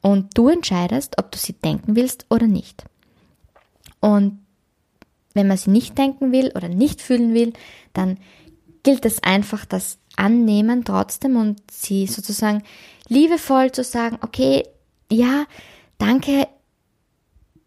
Und 0.01 0.39
du 0.39 0.49
entscheidest, 0.49 1.19
ob 1.19 1.31
du 1.31 1.37
sie 1.37 1.53
denken 1.53 1.97
willst 1.97 2.25
oder 2.31 2.47
nicht. 2.47 2.85
Und 4.01 4.39
wenn 5.35 5.47
man 5.47 5.59
sie 5.59 5.71
nicht 5.71 5.99
denken 5.99 6.33
will 6.33 6.53
oder 6.55 6.69
nicht 6.69 7.03
fühlen 7.03 7.35
will, 7.35 7.53
dann 7.93 8.19
gilt 8.83 9.05
es 9.05 9.23
einfach, 9.23 9.65
das 9.65 9.99
annehmen 10.17 10.85
trotzdem 10.85 11.37
und 11.37 11.63
sie 11.71 12.07
sozusagen 12.07 12.63
liebevoll 13.09 13.73
zu 13.73 13.85
sagen, 13.85 14.19
okay, 14.23 14.67
ja, 15.11 15.47
danke, 15.99 16.47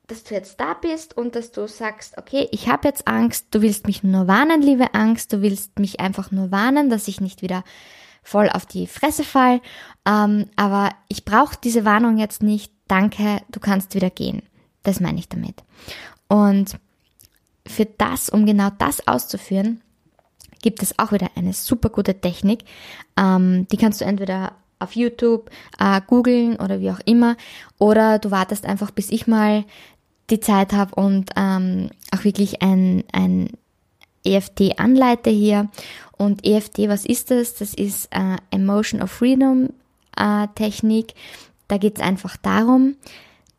dass 0.08 0.24
du 0.24 0.34
jetzt 0.36 0.60
da 0.60 0.74
bist 0.74 1.18
und 1.18 1.36
dass 1.36 1.52
du 1.52 1.68
sagst, 1.68 2.18
okay, 2.18 2.48
ich 2.52 2.68
habe 2.68 2.88
jetzt 2.88 3.08
Angst, 3.08 3.48
du 3.52 3.62
willst 3.62 3.88
mich 3.88 4.04
nur 4.04 4.28
warnen, 4.28 4.62
liebe 4.62 4.94
Angst, 4.94 5.34
du 5.34 5.42
willst 5.42 5.80
mich 5.80 6.00
einfach 6.00 6.32
nur 6.32 6.52
warnen, 6.52 6.90
dass 6.90 7.08
ich 7.08 7.22
nicht 7.22 7.42
wieder 7.42 7.64
voll 8.22 8.50
auf 8.50 8.66
die 8.66 8.88
Fresse 8.88 9.24
fall, 9.24 9.62
ähm, 10.06 10.50
aber 10.56 10.92
ich 11.08 11.26
brauche 11.26 11.58
diese 11.62 11.86
Warnung 11.86 12.18
jetzt 12.18 12.44
nicht, 12.44 12.72
danke, 12.88 13.42
du 13.50 13.60
kannst 13.60 13.96
wieder 13.96 14.10
gehen. 14.10 14.44
Das 14.84 15.00
meine 15.00 15.20
ich 15.20 15.30
damit. 15.30 15.64
Und 16.28 16.78
für 17.66 17.86
das, 17.86 18.30
um 18.30 18.46
genau 18.46 18.70
das 18.78 19.08
auszuführen, 19.08 19.82
gibt 20.64 20.82
es 20.82 20.98
auch 20.98 21.12
wieder 21.12 21.30
eine 21.36 21.54
super 21.54 21.90
gute 21.90 22.20
Technik. 22.20 22.64
Ähm, 23.16 23.68
die 23.68 23.78
kannst 23.78 24.02
du 24.02 24.06
entweder 24.06 24.54
auf 24.80 24.96
YouTube 24.96 25.52
äh, 25.78 26.02
googeln 26.08 26.56
oder 26.56 26.80
wie 26.80 26.90
auch 26.90 27.00
immer, 27.06 27.38
oder 27.78 28.18
du 28.18 28.32
wartest 28.32 28.66
einfach, 28.66 28.90
bis 28.90 29.12
ich 29.12 29.28
mal 29.28 29.66
die 30.30 30.40
Zeit 30.40 30.74
habe 30.74 30.96
und 30.96 31.30
ähm, 31.36 31.90
auch 32.12 32.24
wirklich 32.24 32.62
ein, 32.64 33.04
ein 33.12 33.50
EFT 34.26 34.80
anleite 34.80 35.30
hier. 35.30 35.70
Und 36.18 36.46
EFT, 36.46 36.88
was 36.88 37.06
ist 37.06 37.30
das? 37.30 37.56
Das 37.56 37.74
ist 37.74 38.08
äh, 38.12 38.38
Emotion 38.50 39.02
of 39.02 39.12
Freedom 39.12 39.70
äh, 40.18 40.48
Technik. 40.56 41.14
Da 41.68 41.78
geht 41.78 41.98
es 41.98 42.04
einfach 42.04 42.38
darum, 42.38 42.96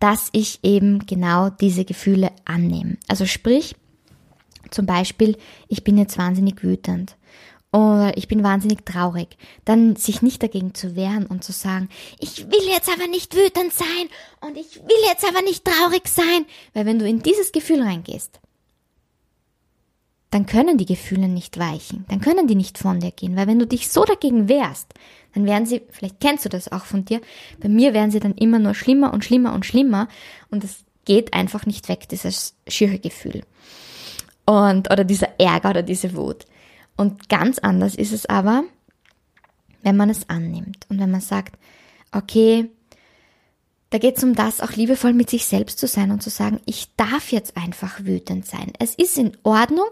dass 0.00 0.28
ich 0.32 0.61
eben 0.62 1.00
genau 1.06 1.50
diese 1.50 1.84
Gefühle 1.84 2.30
annehme. 2.44 2.96
Also 3.08 3.26
sprich, 3.26 3.76
zum 4.75 4.87
Beispiel, 4.87 5.37
ich 5.69 5.85
bin 5.85 5.97
jetzt 5.97 6.19
wahnsinnig 6.19 6.62
wütend 6.62 7.16
oder 7.73 8.16
ich 8.16 8.28
bin 8.28 8.45
wahnsinnig 8.45 8.85
traurig, 8.85 9.37
dann 9.64 9.97
sich 9.97 10.23
nicht 10.23 10.43
dagegen 10.43 10.75
zu 10.75 10.95
wehren 10.95 11.26
und 11.26 11.43
zu 11.43 11.52
sagen, 11.52 11.88
ich 12.21 12.47
will 12.47 12.69
jetzt 12.71 12.88
aber 12.88 13.09
nicht 13.09 13.35
wütend 13.35 13.73
sein 13.73 14.09
und 14.40 14.57
ich 14.57 14.76
will 14.76 15.09
jetzt 15.09 15.26
aber 15.26 15.43
nicht 15.43 15.64
traurig 15.64 16.07
sein, 16.07 16.47
weil 16.73 16.87
wenn 16.87 16.99
du 16.99 17.09
in 17.09 17.23
dieses 17.23 17.50
Gefühl 17.50 17.83
reingehst, 17.83 18.40
dann 20.31 20.47
können 20.47 20.78
die 20.78 20.87
Gefühle 20.87 21.28
nicht 21.28 21.59
weichen, 21.59 22.04
dann 22.09 22.21
können 22.21 22.47
die 22.47 22.57
nicht 22.57 22.78
von 22.78 23.00
dir 23.00 23.12
gehen, 23.12 23.37
weil 23.37 23.47
wenn 23.47 23.59
du 23.59 23.66
dich 23.66 23.88
so 23.88 24.04
dagegen 24.04 24.49
wehrst, 24.49 24.93
dann 25.35 25.47
werden 25.47 25.66
sie, 25.66 25.83
vielleicht 25.90 26.21
kennst 26.21 26.45
du 26.45 26.49
das 26.49 26.71
auch 26.71 26.85
von 26.85 27.04
dir, 27.04 27.21
bei 27.59 27.69
mir 27.69 27.93
werden 27.93 28.11
sie 28.11 28.21
dann 28.21 28.35
immer 28.35 28.59
nur 28.59 28.75
schlimmer 28.75 29.12
und 29.12 29.25
schlimmer 29.25 29.52
und 29.52 29.66
schlimmer 29.66 30.09
und 30.50 30.62
es 30.62 30.85
geht 31.04 31.35
einfach 31.35 31.66
nicht 31.66 31.88
weg, 31.88 32.09
dieses 32.09 32.54
schiere 32.69 32.99
Gefühl. 32.99 33.43
Und, 34.46 34.90
oder 34.90 35.04
dieser 35.04 35.40
Ärger 35.40 35.70
oder 35.70 35.82
diese 35.82 36.14
Wut. 36.14 36.46
Und 36.96 37.28
ganz 37.28 37.58
anders 37.58 37.95
ist 37.95 38.12
es 38.12 38.26
aber, 38.26 38.64
wenn 39.82 39.97
man 39.97 40.10
es 40.10 40.28
annimmt 40.28 40.86
und 40.88 41.00
wenn 41.00 41.10
man 41.10 41.21
sagt, 41.21 41.58
okay, 42.12 42.71
da 43.90 43.99
geht 43.99 44.16
es 44.19 44.25
um 44.25 44.34
das, 44.34 44.60
auch 44.60 44.73
liebevoll 44.73 45.12
mit 45.12 45.30
sich 45.30 45.47
selbst 45.47 45.78
zu 45.78 45.86
sein 45.86 46.10
und 46.10 46.23
zu 46.23 46.30
sagen, 46.30 46.60
ich 46.66 46.95
darf 46.97 47.30
jetzt 47.30 47.56
einfach 47.56 48.04
wütend 48.04 48.47
sein. 48.47 48.73
Es 48.78 48.95
ist 48.95 49.19
in 49.19 49.36
Ordnung, 49.45 49.86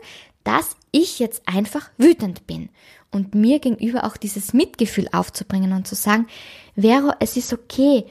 dass 0.44 0.76
ich 0.90 1.18
jetzt 1.18 1.42
einfach 1.46 1.90
wütend 1.98 2.46
bin 2.46 2.68
und 3.12 3.34
mir 3.34 3.60
gegenüber 3.60 4.04
auch 4.04 4.16
dieses 4.16 4.52
Mitgefühl 4.52 5.08
aufzubringen 5.12 5.72
und 5.72 5.86
zu 5.86 5.94
sagen, 5.94 6.26
Vero, 6.74 7.12
es 7.20 7.36
ist 7.36 7.52
okay. 7.52 8.06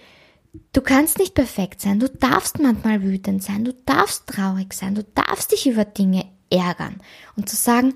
Du 0.73 0.81
kannst 0.81 1.17
nicht 1.17 1.33
perfekt 1.33 1.81
sein. 1.81 1.99
Du 1.99 2.09
darfst 2.09 2.59
manchmal 2.59 3.03
wütend 3.03 3.41
sein. 3.41 3.63
Du 3.63 3.73
darfst 3.85 4.27
traurig 4.27 4.73
sein. 4.73 4.95
Du 4.95 5.03
darfst 5.03 5.51
dich 5.51 5.67
über 5.67 5.85
Dinge 5.85 6.25
ärgern. 6.49 7.01
Und 7.37 7.49
zu 7.49 7.55
sagen, 7.55 7.93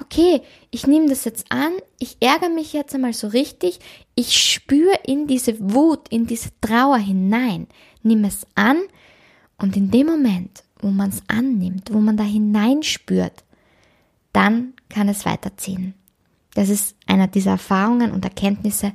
okay, 0.00 0.42
ich 0.70 0.86
nehme 0.86 1.08
das 1.08 1.24
jetzt 1.24 1.50
an. 1.50 1.72
Ich 1.98 2.18
ärgere 2.20 2.50
mich 2.50 2.72
jetzt 2.72 2.94
einmal 2.94 3.14
so 3.14 3.28
richtig. 3.28 3.80
Ich 4.14 4.38
spüre 4.38 4.98
in 5.06 5.26
diese 5.26 5.58
Wut, 5.60 6.08
in 6.10 6.26
diese 6.26 6.50
Trauer 6.60 6.98
hinein. 6.98 7.68
Nimm 8.02 8.24
es 8.24 8.46
an. 8.54 8.82
Und 9.56 9.76
in 9.76 9.90
dem 9.90 10.06
Moment, 10.06 10.62
wo 10.80 10.88
man 10.88 11.08
es 11.08 11.22
annimmt, 11.28 11.92
wo 11.92 11.98
man 11.98 12.16
da 12.16 12.24
hineinspürt, 12.24 13.44
dann 14.32 14.74
kann 14.90 15.08
es 15.08 15.24
weiterziehen. 15.24 15.94
Das 16.54 16.68
ist 16.68 16.96
einer 17.06 17.26
dieser 17.26 17.52
Erfahrungen 17.52 18.12
und 18.12 18.24
Erkenntnisse, 18.24 18.92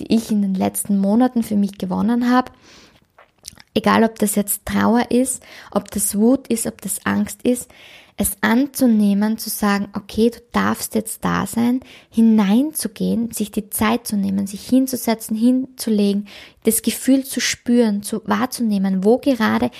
die 0.00 0.14
ich 0.14 0.30
in 0.30 0.42
den 0.42 0.54
letzten 0.54 0.98
Monaten 0.98 1.42
für 1.42 1.56
mich 1.56 1.78
gewonnen 1.78 2.30
habe. 2.30 2.52
Egal, 3.74 4.04
ob 4.04 4.18
das 4.18 4.34
jetzt 4.34 4.66
Trauer 4.66 5.10
ist, 5.10 5.42
ob 5.70 5.90
das 5.90 6.16
Wut 6.16 6.46
ist, 6.48 6.66
ob 6.66 6.80
das 6.80 7.06
Angst 7.06 7.42
ist, 7.42 7.70
es 8.18 8.36
anzunehmen, 8.42 9.38
zu 9.38 9.48
sagen, 9.48 9.88
okay, 9.94 10.30
du 10.30 10.38
darfst 10.52 10.94
jetzt 10.94 11.24
da 11.24 11.46
sein, 11.46 11.80
hineinzugehen, 12.10 13.30
sich 13.30 13.50
die 13.50 13.70
Zeit 13.70 14.06
zu 14.06 14.16
nehmen, 14.16 14.46
sich 14.46 14.66
hinzusetzen, 14.68 15.34
hinzulegen, 15.36 16.28
das 16.64 16.82
Gefühl 16.82 17.24
zu 17.24 17.40
spüren, 17.40 18.02
zu 18.02 18.22
wahrzunehmen, 18.26 19.04
wo 19.04 19.18
gerade 19.18 19.70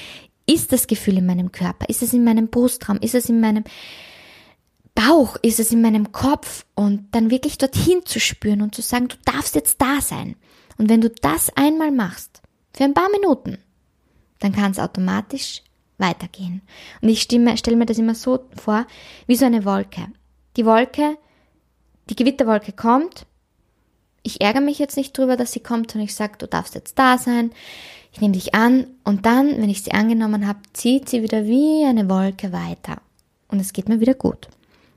ist 0.47 0.73
das 0.73 0.87
Gefühl 0.87 1.18
in 1.18 1.27
meinem 1.27 1.53
Körper? 1.53 1.88
Ist 1.88 2.03
es 2.03 2.12
in 2.12 2.25
meinem 2.25 2.49
Brustraum? 2.49 2.99
Ist 2.99 3.14
es 3.14 3.29
in 3.29 3.40
meinem 3.40 3.64
Bauch? 5.09 5.37
Ist 5.43 5.59
es 5.59 5.73
in 5.73 5.83
meinem 5.83 6.12
Kopf? 6.12 6.65
Und 6.75 7.09
dann 7.12 7.31
wirklich 7.31 7.59
dorthin 7.59 8.05
zu 8.05 8.21
spüren 8.21 8.62
und 8.62 8.75
zu 8.75 8.83
sagen, 8.83 9.09
du 9.09 9.17
darfst 9.25 9.55
jetzt 9.55 9.81
da 9.81 10.01
sein. 10.01 10.37
Und 10.79 10.88
wenn 10.88 11.01
du 11.01 11.11
das 11.11 11.51
einmal 11.57 11.91
machst, 11.91 12.41
für 12.75 12.85
ein 12.85 12.95
paar 12.95 13.11
Minuten, 13.11 13.59
dann 14.41 14.53
kann 14.53 14.73
es 14.73 14.79
automatisch 14.79 15.62
weitergehen. 15.99 16.62
Und 17.01 17.09
ich 17.09 17.23
stelle 17.23 17.77
mir 17.77 17.87
das 17.87 17.99
immer 17.99 18.15
so 18.15 18.41
vor, 18.57 18.87
wie 19.27 19.37
so 19.37 19.45
eine 19.45 19.65
Wolke. 19.65 20.07
Die 20.57 20.67
Wolke, 20.67 21.17
die 22.09 22.17
Gewitterwolke 22.17 22.73
kommt. 22.73 23.27
Ich 24.23 24.41
ärgere 24.41 24.61
mich 24.61 24.79
jetzt 24.79 24.97
nicht 24.97 25.17
drüber, 25.17 25.37
dass 25.37 25.53
sie 25.53 25.61
kommt, 25.61 25.91
sondern 25.91 26.07
ich 26.07 26.15
sage, 26.15 26.38
du 26.38 26.47
darfst 26.47 26.75
jetzt 26.75 26.99
da 26.99 27.19
sein. 27.19 27.51
Ich 28.12 28.21
nehme 28.21 28.35
dich 28.35 28.55
an 28.55 28.87
und 29.05 29.27
dann, 29.27 29.61
wenn 29.61 29.71
ich 29.71 29.83
sie 29.83 29.93
angenommen 29.93 30.47
habe, 30.47 30.61
zieht 30.73 31.09
sie 31.09 31.23
wieder 31.23 31.45
wie 31.45 31.85
eine 31.85 32.09
Wolke 32.09 32.53
weiter. 32.53 33.01
Und 33.49 33.61
es 33.61 33.73
geht 33.73 33.88
mir 33.88 34.01
wieder 34.01 34.15
gut. 34.15 34.49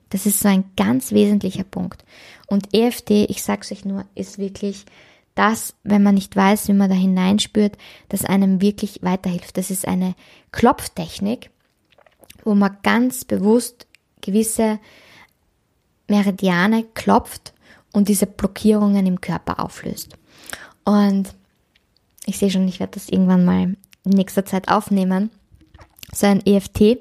Das 0.10 0.26
ist 0.26 0.40
so 0.40 0.48
ein 0.48 0.66
ganz 0.78 1.12
wesentlicher 1.12 1.64
Punkt. 1.64 2.06
Und 2.48 2.74
EFT, 2.74 3.12
ich 3.12 3.44
sag's 3.44 3.72
euch 3.72 3.86
nur, 3.86 4.06
ist 4.16 4.38
wirklich 4.38 4.86
das, 5.34 5.76
wenn 5.84 6.04
man 6.04 6.16
nicht 6.16 6.36
weiß, 6.36 6.68
wie 6.68 6.74
man 6.74 6.90
da 6.90 6.96
hineinspürt, 6.96 7.78
das 8.10 8.24
einem 8.24 8.62
wirklich 8.62 9.00
weiterhilft. 9.02 9.58
Das 9.58 9.70
ist 9.70 9.88
eine 9.88 10.16
Klopftechnik, 10.52 11.50
wo 12.44 12.56
man 12.56 12.78
ganz 12.84 13.26
bewusst 13.26 13.88
gewisse 14.22 14.80
Meridiane 16.08 16.86
klopft 16.94 17.54
und 17.92 18.08
diese 18.08 18.28
Blockierungen 18.28 19.06
im 19.06 19.22
Körper 19.22 19.60
auflöst. 19.60 20.18
Und 20.84 21.34
ich 22.26 22.38
sehe 22.38 22.52
schon, 22.52 22.68
ich 22.68 22.80
werde 22.80 22.94
das 22.94 23.10
irgendwann 23.10 23.46
mal 23.46 23.76
in 24.04 24.12
nächster 24.12 24.46
Zeit 24.46 24.70
aufnehmen. 24.70 25.32
So 26.14 26.28
ein 26.28 26.46
EFT. 26.46 27.00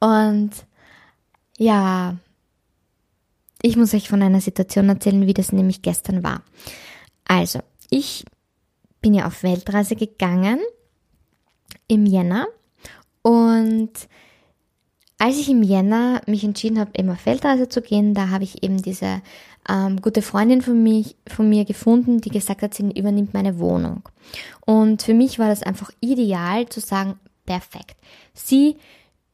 Und 0.00 0.50
ja, 1.58 2.16
ich 3.66 3.76
muss 3.76 3.94
euch 3.94 4.08
von 4.08 4.22
einer 4.22 4.40
Situation 4.40 4.88
erzählen, 4.88 5.26
wie 5.26 5.34
das 5.34 5.52
nämlich 5.52 5.82
gestern 5.82 6.22
war. 6.22 6.42
Also, 7.26 7.60
ich 7.90 8.24
bin 9.00 9.12
ja 9.12 9.26
auf 9.26 9.42
Weltreise 9.42 9.96
gegangen 9.96 10.60
im 11.88 12.06
Jänner 12.06 12.46
und 13.22 13.90
als 15.18 15.38
ich 15.38 15.48
im 15.48 15.62
Jänner 15.62 16.20
mich 16.26 16.44
entschieden 16.44 16.78
habe, 16.78 16.92
eben 16.96 17.10
auf 17.10 17.26
Weltreise 17.26 17.68
zu 17.68 17.80
gehen, 17.80 18.14
da 18.14 18.28
habe 18.28 18.44
ich 18.44 18.62
eben 18.62 18.82
diese 18.82 19.22
ähm, 19.68 20.00
gute 20.00 20.22
Freundin 20.22 20.62
von, 20.62 20.80
mich, 20.82 21.16
von 21.26 21.48
mir 21.48 21.64
gefunden, 21.64 22.20
die 22.20 22.28
gesagt 22.28 22.62
hat, 22.62 22.74
sie 22.74 22.88
übernimmt 22.90 23.34
meine 23.34 23.58
Wohnung. 23.58 24.02
Und 24.64 25.02
für 25.02 25.14
mich 25.14 25.38
war 25.38 25.48
das 25.48 25.62
einfach 25.62 25.90
ideal 26.00 26.68
zu 26.68 26.80
sagen, 26.80 27.18
perfekt. 27.46 27.96
Sie 28.34 28.76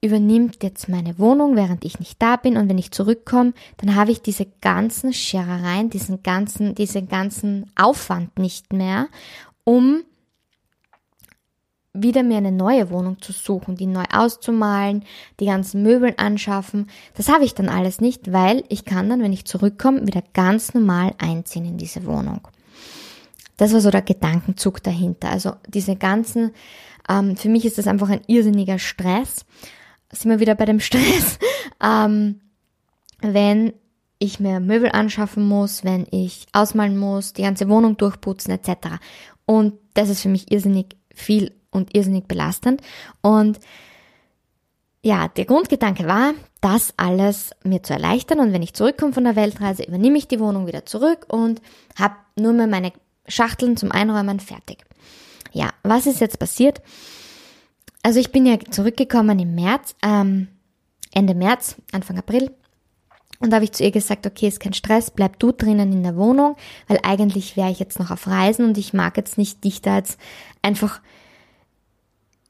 übernimmt 0.03 0.63
jetzt 0.63 0.89
meine 0.89 1.19
Wohnung, 1.19 1.55
während 1.57 1.85
ich 1.85 2.01
nicht 2.01 2.21
da 2.21 2.37
bin 2.37 2.57
und 2.57 2.69
wenn 2.69 2.79
ich 2.79 2.91
zurückkomme, 2.91 3.55
dann 3.79 3.95
habe 3.95 4.11
ich 4.11 4.21
diese 4.21 4.47
ganzen 4.61 5.13
Scherereien, 5.13 5.91
diesen 5.91 6.23
ganzen, 6.23 6.75
diesen 6.75 7.09
ganzen 7.09 7.71
Aufwand 7.77 8.37
nicht 8.39 8.73
mehr, 8.73 9.09
um 9.65 10.03
wieder 11.95 12.23
mir 12.23 12.39
eine 12.39 12.53
neue 12.53 12.91
Wohnung 12.91 13.21
zu 13.21 13.33
suchen, 13.33 13.77
die 13.77 13.87
neu 13.87 14.05
auszumalen, 14.13 15.05
die 15.41 15.47
ganzen 15.47 15.83
Möbel 15.83 16.15
anschaffen. 16.17 16.89
Das 17.15 17.29
habe 17.29 17.45
ich 17.45 17.55
dann 17.55 17.69
alles 17.69 18.01
nicht, 18.01 18.33
weil 18.33 18.65
ich 18.69 18.85
kann 18.85 19.09
dann, 19.09 19.23
wenn 19.23 19.33
ich 19.33 19.45
zurückkomme, 19.45 20.07
wieder 20.07 20.23
ganz 20.33 20.75
normal 20.75 21.15
einziehen 21.19 21.67
in 21.67 21.77
diese 21.77 22.07
Wohnung. 22.07 22.41
Das 23.59 23.73
war 23.73 23.81
so 23.81 23.91
der 23.91 24.03
Gedankenzug 24.03 24.83
dahinter. 24.83 25.29
Also 25.29 25.53
diese 25.69 25.95
ganzen, 25.95 26.53
ähm, 27.09 27.37
für 27.37 27.51
mich 27.51 27.67
ist 27.67 27.79
das 27.79 27.87
einfach 27.87 28.09
ein 28.09 28.23
irrsinniger 28.27 28.79
Stress. 28.79 29.45
Sind 30.13 30.31
wir 30.31 30.41
wieder 30.41 30.55
bei 30.55 30.67
dem 30.67 30.81
Stress, 30.81 31.39
ähm, 31.83 32.41
wenn 33.21 33.73
ich 34.19 34.39
mir 34.39 34.61
Möbel 34.61 34.91
anschaffen 34.91 35.47
muss, 35.47 35.85
wenn 35.85 36.07
ich 36.11 36.47
ausmalen 36.53 36.97
muss, 36.97 37.33
die 37.33 37.43
ganze 37.43 37.69
Wohnung 37.69 37.97
durchputzen 37.97 38.53
etc. 38.53 38.99
Und 39.47 39.75
das 39.95 40.09
ist 40.09 40.23
für 40.23 40.29
mich 40.29 40.53
irrsinnig 40.53 40.97
viel 41.13 41.53
und 41.71 41.95
irrsinnig 41.97 42.29
belastend. 42.29 42.83
Und 43.21 43.59
ja, 45.03 45.27
der 45.29 45.47
Grundgedanke 45.47 46.07
war, 46.07 46.35
das 46.61 46.95
alles 46.97 47.51
mir 47.65 47.83
zu 47.83 47.93
erleichtern 47.93 48.39
und 48.39 48.53
wenn 48.53 48.63
ich 48.63 48.75
zurückkomme 48.75 49.13
von 49.13 49.25
der 49.25 49.35
Weltreise, 49.35 49.83
übernehme 49.83 50.17
ich 50.17 50.29
die 50.29 50.39
Wohnung 50.39 50.69
wieder 50.69 50.87
zurück 50.87 51.27
und 51.29 51.61
habe 51.97 52.15
nur 52.37 52.53
mehr 52.53 52.69
meine 52.69 52.93
Schachteln 53.27 53.77
zum 53.77 53.91
Einräumen 53.91 54.39
fertig. 54.39 54.85
Ja, 55.53 55.71
was 55.83 56.07
ist 56.07 56.21
jetzt 56.21 56.39
passiert? 56.39 56.81
Also 58.03 58.19
ich 58.19 58.33
bin 58.33 58.47
ja 58.47 58.59
zurückgekommen 58.59 59.39
im 59.39 59.55
März, 59.55 59.95
ähm, 60.03 60.49
Ende 61.13 61.35
März, 61.35 61.77
Anfang 61.93 62.19
April. 62.19 62.51
Und 63.39 63.51
da 63.51 63.57
habe 63.57 63.65
ich 63.65 63.73
zu 63.73 63.83
ihr 63.83 63.91
gesagt, 63.91 64.27
okay, 64.27 64.49
ist 64.49 64.61
kein 64.61 64.73
Stress, 64.73 65.11
bleib 65.11 65.39
du 65.39 65.51
drinnen 65.51 65.93
in 65.93 66.03
der 66.03 66.17
Wohnung, 66.17 66.57
weil 66.87 67.01
eigentlich 67.03 67.57
wäre 67.57 67.71
ich 67.71 67.81
jetzt 67.81 67.99
noch 67.99 68.11
auf 68.11 68.29
Reisen 68.29 68.67
und 68.67 68.79
ich 68.79 68.93
mag 68.93 69.17
jetzt 69.17 69.37
nicht 69.37 69.65
dich 69.65 69.83
da 69.83 69.97
jetzt 69.97 70.19
einfach 70.63 71.01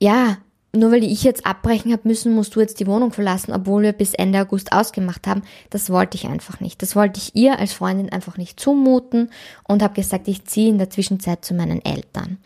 ja, 0.03 0.39
nur 0.75 0.91
weil 0.91 1.05
ich 1.05 1.23
jetzt 1.23 1.47
abbrechen 1.47 1.93
habe 1.93 2.09
müssen, 2.09 2.35
musst 2.35 2.57
du 2.57 2.61
jetzt 2.61 2.81
die 2.81 2.89
Wohnung 2.89 3.13
verlassen, 3.13 3.53
obwohl 3.53 3.83
wir 3.83 3.93
bis 3.93 4.15
Ende 4.15 4.41
August 4.41 4.73
ausgemacht 4.73 5.29
haben. 5.29 5.43
Das 5.71 5.91
wollte 5.91 6.17
ich 6.17 6.27
einfach 6.27 6.59
nicht. 6.59 6.83
Das 6.83 6.97
wollte 6.97 7.21
ich 7.21 7.37
ihr 7.37 7.59
als 7.59 7.73
Freundin 7.73 8.11
einfach 8.11 8.37
nicht 8.37 8.59
zumuten 8.59 9.31
und 9.63 9.83
habe 9.83 9.95
gesagt, 9.95 10.27
ich 10.27 10.45
ziehe 10.45 10.71
in 10.71 10.79
der 10.79 10.91
Zwischenzeit 10.91 11.45
zu 11.45 11.55
meinen 11.55 11.85
Eltern. 11.85 12.39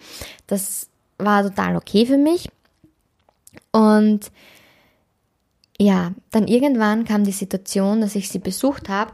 Das 0.48 0.88
war 1.16 1.44
total 1.44 1.76
okay 1.76 2.04
für 2.04 2.18
mich. 2.18 2.48
Und 3.72 4.30
ja, 5.78 6.12
dann 6.30 6.48
irgendwann 6.48 7.04
kam 7.04 7.24
die 7.24 7.32
Situation, 7.32 8.00
dass 8.00 8.14
ich 8.14 8.28
sie 8.28 8.38
besucht 8.38 8.88
habe 8.88 9.12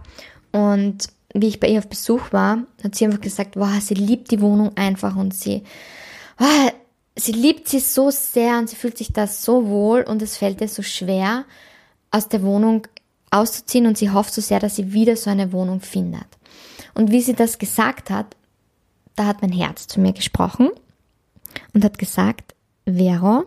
und 0.53 1.09
wie 1.35 1.49
ich 1.49 1.61
bei 1.61 1.69
ihr 1.69 1.79
auf 1.79 1.89
Besuch 1.89 2.33
war, 2.33 2.59
hat 2.85 2.95
sie 2.95 3.05
einfach 3.05 3.21
gesagt, 3.21 3.57
wow, 3.57 3.81
sie 3.81 3.95
liebt 3.95 4.31
die 4.31 4.41
Wohnung 4.41 4.77
einfach 4.77 5.17
und 5.17 5.35
sie, 5.35 5.63
wow, 6.39 6.73
sie 7.17 7.33
liebt 7.33 7.69
sie 7.69 7.81
so 7.81 8.11
sehr 8.11 8.59
und 8.59 8.69
sie 8.69 8.77
fühlt 8.77 8.99
sich 8.99 9.13
da 9.13 9.27
so 9.27 9.67
wohl 9.67 10.03
und 10.03 10.23
es 10.23 10.37
fällt 10.37 10.61
ihr 10.61 10.69
so 10.69 10.83
schwer, 10.83 11.45
aus 12.11 12.29
der 12.29 12.43
Wohnung 12.43 12.87
auszuziehen 13.31 13.87
und 13.87 13.97
sie 13.97 14.11
hofft 14.11 14.35
so 14.35 14.43
sehr, 14.43 14.61
dass 14.61 14.77
sie 14.77 14.93
wieder 14.93 15.17
so 15.17 15.31
eine 15.31 15.53
Wohnung 15.53 15.81
findet. 15.81 16.27
Und 16.95 17.11
wie 17.11 17.23
sie 17.23 17.35
das 17.35 17.59
gesagt 17.59 18.11
hat, 18.11 18.37
da 19.17 19.27
hat 19.27 19.41
mein 19.41 19.53
Herz 19.53 19.87
zu 19.87 20.01
mir 20.01 20.13
gesprochen 20.13 20.71
und 21.73 21.85
hat 21.85 21.99
gesagt, 21.99 22.55
Vero, 22.85 23.47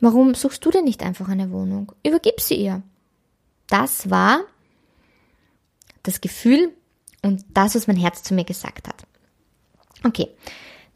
warum 0.00 0.34
suchst 0.34 0.64
du 0.64 0.70
denn 0.70 0.84
nicht 0.84 1.02
einfach 1.02 1.28
eine 1.28 1.50
Wohnung? 1.50 1.92
Übergib 2.04 2.40
sie 2.40 2.56
ihr. 2.56 2.82
Das 3.66 4.10
war 4.10 4.40
das 6.02 6.20
Gefühl 6.20 6.72
und 7.22 7.44
das, 7.52 7.74
was 7.74 7.86
mein 7.86 7.96
Herz 7.96 8.22
zu 8.22 8.34
mir 8.34 8.44
gesagt 8.44 8.88
hat. 8.88 9.04
Okay, 10.04 10.28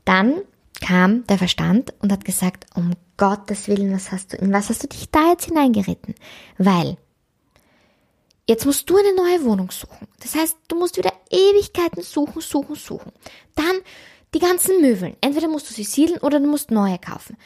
dann 0.05 0.43
kam 0.81 1.27
der 1.27 1.39
Verstand 1.39 1.93
und 2.01 2.13
hat 2.13 2.25
gesagt, 2.25 2.67
um 2.75 2.93
Gottes 3.17 3.69
Willen, 3.69 3.93
was 3.93 4.13
hast 4.13 4.33
du, 4.33 4.37
in 4.39 4.53
was 4.53 4.71
hast 4.71 4.83
du 4.83 4.89
dich 4.89 5.11
da 5.11 5.31
jetzt 5.31 5.47
hineingeritten? 5.47 6.15
Weil 6.59 6.97
jetzt 8.49 8.65
musst 8.65 8.89
du 8.89 8.97
eine 8.97 9.15
neue 9.15 9.45
Wohnung 9.45 9.71
suchen. 9.71 10.09
Das 10.21 10.35
heißt, 10.35 10.57
du 10.69 10.79
musst 10.79 10.97
wieder 10.97 11.13
Ewigkeiten 11.31 12.03
suchen, 12.03 12.41
suchen, 12.41 12.77
suchen. 12.77 13.13
Dann 13.55 13.81
die 14.33 14.39
ganzen 14.39 14.81
Möbeln. 14.81 15.17
Entweder 15.21 15.49
musst 15.49 15.69
du 15.69 15.75
sie 15.75 15.85
siedeln 15.85 16.21
oder 16.21 16.41
du 16.41 16.47
musst 16.47 16.71
neue 16.71 16.99
kaufen. 16.99 17.37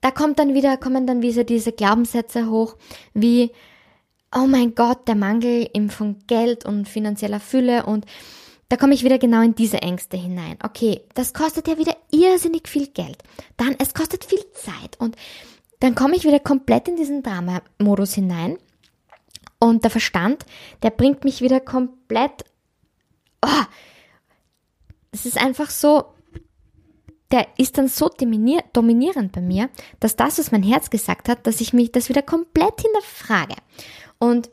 Da 0.00 0.10
kommt 0.10 0.38
dann 0.38 0.54
wieder, 0.54 0.76
kommen 0.76 1.06
dann 1.06 1.22
wieder 1.22 1.44
diese 1.44 1.72
Glaubenssätze 1.72 2.48
hoch, 2.48 2.76
wie, 3.14 3.50
oh 4.34 4.46
mein 4.46 4.74
Gott, 4.74 5.08
der 5.08 5.14
Mangel 5.14 5.68
von 5.88 6.18
Geld 6.26 6.64
und 6.64 6.88
finanzieller 6.88 7.40
Fülle 7.40 7.86
und 7.86 8.06
da 8.68 8.76
komme 8.76 8.94
ich 8.94 9.04
wieder 9.04 9.18
genau 9.18 9.42
in 9.42 9.54
diese 9.54 9.80
Ängste 9.80 10.16
hinein. 10.16 10.58
Okay, 10.62 11.02
das 11.14 11.32
kostet 11.32 11.68
ja 11.68 11.78
wieder 11.78 11.96
irrsinnig 12.10 12.68
viel 12.68 12.88
Geld. 12.88 13.18
Dann, 13.56 13.76
es 13.78 13.94
kostet 13.94 14.24
viel 14.24 14.44
Zeit. 14.54 14.98
Und 14.98 15.16
dann 15.78 15.94
komme 15.94 16.16
ich 16.16 16.24
wieder 16.24 16.40
komplett 16.40 16.88
in 16.88 16.96
diesen 16.96 17.22
Drama-Modus 17.22 18.14
hinein. 18.14 18.58
Und 19.60 19.84
der 19.84 19.90
Verstand, 19.90 20.44
der 20.82 20.90
bringt 20.90 21.24
mich 21.24 21.42
wieder 21.42 21.60
komplett. 21.60 22.44
Oh, 23.40 23.64
es 25.12 25.26
ist 25.26 25.38
einfach 25.38 25.70
so, 25.70 26.06
der 27.32 27.46
ist 27.58 27.76
dann 27.76 27.88
so 27.88 28.08
dominierend 28.08 29.32
bei 29.32 29.40
mir, 29.40 29.68
dass 30.00 30.16
das, 30.16 30.38
was 30.38 30.52
mein 30.52 30.62
Herz 30.62 30.90
gesagt 30.90 31.28
hat, 31.28 31.46
dass 31.46 31.60
ich 31.60 31.72
mich 31.72 31.92
das 31.92 32.08
wieder 32.08 32.22
komplett 32.22 32.80
hinterfrage. 32.80 33.56
Und 34.18 34.50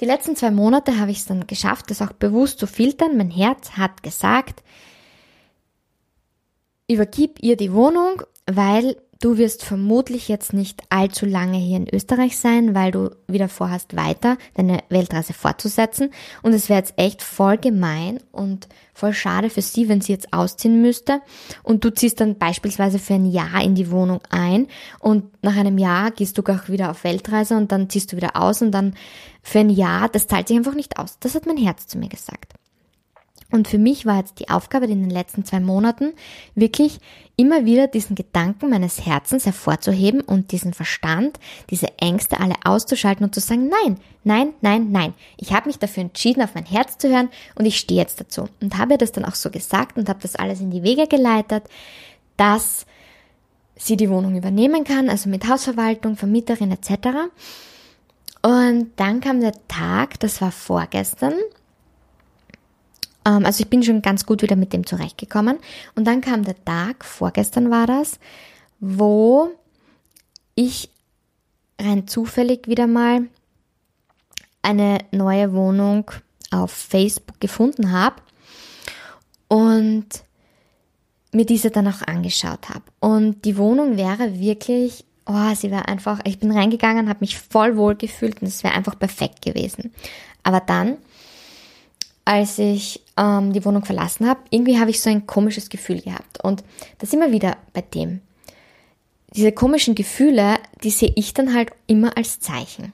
die 0.00 0.06
letzten 0.06 0.34
zwei 0.34 0.50
Monate 0.50 0.98
habe 0.98 1.10
ich 1.10 1.18
es 1.18 1.26
dann 1.26 1.46
geschafft, 1.46 1.90
das 1.90 2.02
auch 2.02 2.12
bewusst 2.12 2.58
zu 2.58 2.66
filtern. 2.66 3.16
Mein 3.16 3.30
Herz 3.30 3.72
hat 3.72 4.02
gesagt, 4.02 4.62
übergib 6.88 7.38
ihr 7.42 7.56
die 7.56 7.72
Wohnung, 7.72 8.22
weil 8.46 8.96
Du 9.22 9.36
wirst 9.36 9.62
vermutlich 9.64 10.28
jetzt 10.28 10.54
nicht 10.54 10.82
allzu 10.88 11.26
lange 11.26 11.58
hier 11.58 11.76
in 11.76 11.94
Österreich 11.94 12.38
sein, 12.38 12.74
weil 12.74 12.90
du 12.90 13.14
wieder 13.28 13.50
vorhast, 13.50 13.94
weiter 13.94 14.38
deine 14.54 14.82
Weltreise 14.88 15.34
fortzusetzen. 15.34 16.10
Und 16.42 16.54
es 16.54 16.70
wäre 16.70 16.78
jetzt 16.78 16.94
echt 16.96 17.22
voll 17.22 17.58
gemein 17.58 18.20
und 18.32 18.66
voll 18.94 19.12
schade 19.12 19.50
für 19.50 19.60
sie, 19.60 19.90
wenn 19.90 20.00
sie 20.00 20.12
jetzt 20.12 20.32
ausziehen 20.32 20.80
müsste. 20.80 21.20
Und 21.62 21.84
du 21.84 21.92
ziehst 21.92 22.18
dann 22.22 22.38
beispielsweise 22.38 22.98
für 22.98 23.12
ein 23.12 23.26
Jahr 23.26 23.62
in 23.62 23.74
die 23.74 23.90
Wohnung 23.90 24.22
ein 24.30 24.68
und 25.00 25.24
nach 25.42 25.56
einem 25.56 25.76
Jahr 25.76 26.12
gehst 26.12 26.38
du 26.38 26.42
auch 26.50 26.70
wieder 26.70 26.90
auf 26.90 27.04
Weltreise 27.04 27.58
und 27.58 27.72
dann 27.72 27.90
ziehst 27.90 28.12
du 28.12 28.16
wieder 28.16 28.36
aus 28.36 28.62
und 28.62 28.72
dann 28.72 28.94
für 29.42 29.58
ein 29.58 29.68
Jahr, 29.68 30.08
das 30.08 30.28
zahlt 30.28 30.48
sich 30.48 30.56
einfach 30.56 30.74
nicht 30.74 30.98
aus. 30.98 31.18
Das 31.20 31.34
hat 31.34 31.44
mein 31.44 31.58
Herz 31.58 31.86
zu 31.86 31.98
mir 31.98 32.08
gesagt. 32.08 32.54
Und 33.50 33.68
für 33.68 33.78
mich 33.78 34.06
war 34.06 34.18
jetzt 34.18 34.38
die 34.38 34.48
Aufgabe 34.48 34.86
in 34.86 35.00
den 35.00 35.10
letzten 35.10 35.44
zwei 35.44 35.60
Monaten 35.60 36.12
wirklich 36.54 37.00
immer 37.36 37.64
wieder 37.64 37.86
diesen 37.86 38.14
Gedanken 38.14 38.70
meines 38.70 39.04
Herzens 39.06 39.46
hervorzuheben 39.46 40.20
und 40.20 40.52
diesen 40.52 40.74
Verstand, 40.74 41.40
diese 41.70 41.98
Ängste 41.98 42.38
alle 42.38 42.54
auszuschalten 42.64 43.24
und 43.24 43.34
zu 43.34 43.40
sagen, 43.40 43.68
nein, 43.68 43.96
nein, 44.24 44.52
nein, 44.60 44.92
nein. 44.92 45.14
Ich 45.36 45.52
habe 45.52 45.68
mich 45.68 45.78
dafür 45.78 46.02
entschieden, 46.02 46.42
auf 46.42 46.54
mein 46.54 46.66
Herz 46.66 46.98
zu 46.98 47.08
hören 47.08 47.30
und 47.54 47.64
ich 47.64 47.78
stehe 47.78 48.00
jetzt 48.00 48.20
dazu. 48.20 48.48
Und 48.60 48.76
habe 48.78 48.98
das 48.98 49.12
dann 49.12 49.24
auch 49.24 49.34
so 49.34 49.50
gesagt 49.50 49.96
und 49.96 50.08
habe 50.08 50.20
das 50.20 50.36
alles 50.36 50.60
in 50.60 50.70
die 50.70 50.82
Wege 50.82 51.06
geleitet, 51.06 51.64
dass 52.36 52.86
sie 53.76 53.96
die 53.96 54.10
Wohnung 54.10 54.36
übernehmen 54.36 54.84
kann, 54.84 55.08
also 55.08 55.28
mit 55.28 55.48
Hausverwaltung, 55.48 56.16
Vermieterin 56.16 56.70
etc. 56.70 57.30
Und 58.42 58.90
dann 58.96 59.20
kam 59.20 59.40
der 59.40 59.54
Tag, 59.68 60.20
das 60.20 60.40
war 60.40 60.52
vorgestern, 60.52 61.34
ähm, 63.30 63.46
also 63.46 63.62
ich 63.62 63.70
bin 63.70 63.82
schon 63.82 64.02
ganz 64.02 64.26
gut 64.26 64.42
wieder 64.42 64.56
mit 64.56 64.72
dem 64.72 64.86
zurechtgekommen. 64.86 65.58
Und 65.94 66.06
dann 66.06 66.20
kam 66.20 66.44
der 66.44 66.62
Tag, 66.64 67.04
vorgestern 67.04 67.70
war 67.70 67.86
das, 67.86 68.18
wo 68.80 69.50
ich 70.54 70.90
rein 71.80 72.06
zufällig 72.06 72.66
wieder 72.66 72.86
mal 72.86 73.28
eine 74.62 74.98
neue 75.12 75.52
Wohnung 75.54 76.10
auf 76.50 76.72
Facebook 76.72 77.40
gefunden 77.40 77.92
habe 77.92 78.16
und 79.48 80.06
mir 81.32 81.46
diese 81.46 81.70
dann 81.70 81.88
auch 81.88 82.02
angeschaut 82.06 82.68
habe. 82.68 82.82
Und 82.98 83.44
die 83.44 83.56
Wohnung 83.56 83.96
wäre 83.96 84.38
wirklich, 84.38 85.04
oh, 85.26 85.54
sie 85.54 85.70
wäre 85.70 85.88
einfach, 85.88 86.20
ich 86.24 86.38
bin 86.40 86.50
reingegangen, 86.50 87.08
habe 87.08 87.20
mich 87.20 87.38
voll 87.38 87.76
wohl 87.76 87.94
gefühlt 87.94 88.42
und 88.42 88.48
es 88.48 88.64
wäre 88.64 88.74
einfach 88.74 88.98
perfekt 88.98 89.42
gewesen. 89.42 89.94
Aber 90.42 90.60
dann 90.60 90.98
als 92.24 92.58
ich 92.58 93.02
ähm, 93.16 93.52
die 93.52 93.64
Wohnung 93.64 93.84
verlassen 93.84 94.28
habe, 94.28 94.40
irgendwie 94.50 94.78
habe 94.78 94.90
ich 94.90 95.00
so 95.00 95.10
ein 95.10 95.26
komisches 95.26 95.68
Gefühl 95.68 96.00
gehabt. 96.00 96.42
Und 96.42 96.62
das 96.98 97.12
immer 97.12 97.32
wieder 97.32 97.56
bei 97.72 97.82
dem. 97.82 98.20
Diese 99.34 99.52
komischen 99.52 99.94
Gefühle, 99.94 100.58
die 100.82 100.90
sehe 100.90 101.12
ich 101.14 101.34
dann 101.34 101.54
halt 101.54 101.70
immer 101.86 102.16
als 102.16 102.40
Zeichen. 102.40 102.92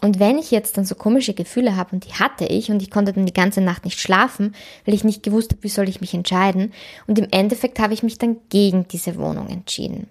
Und 0.00 0.18
wenn 0.18 0.38
ich 0.38 0.50
jetzt 0.50 0.76
dann 0.76 0.84
so 0.84 0.94
komische 0.94 1.34
Gefühle 1.34 1.76
habe, 1.76 1.94
und 1.94 2.04
die 2.04 2.12
hatte 2.14 2.44
ich, 2.46 2.70
und 2.70 2.82
ich 2.82 2.90
konnte 2.90 3.12
dann 3.12 3.26
die 3.26 3.32
ganze 3.32 3.60
Nacht 3.60 3.84
nicht 3.84 4.00
schlafen, 4.00 4.54
weil 4.84 4.94
ich 4.94 5.04
nicht 5.04 5.22
gewusst 5.22 5.52
habe, 5.52 5.62
wie 5.62 5.68
soll 5.68 5.88
ich 5.88 6.00
mich 6.00 6.14
entscheiden, 6.14 6.72
und 7.06 7.18
im 7.18 7.28
Endeffekt 7.30 7.78
habe 7.78 7.94
ich 7.94 8.02
mich 8.02 8.18
dann 8.18 8.36
gegen 8.50 8.86
diese 8.88 9.16
Wohnung 9.16 9.48
entschieden. 9.48 10.08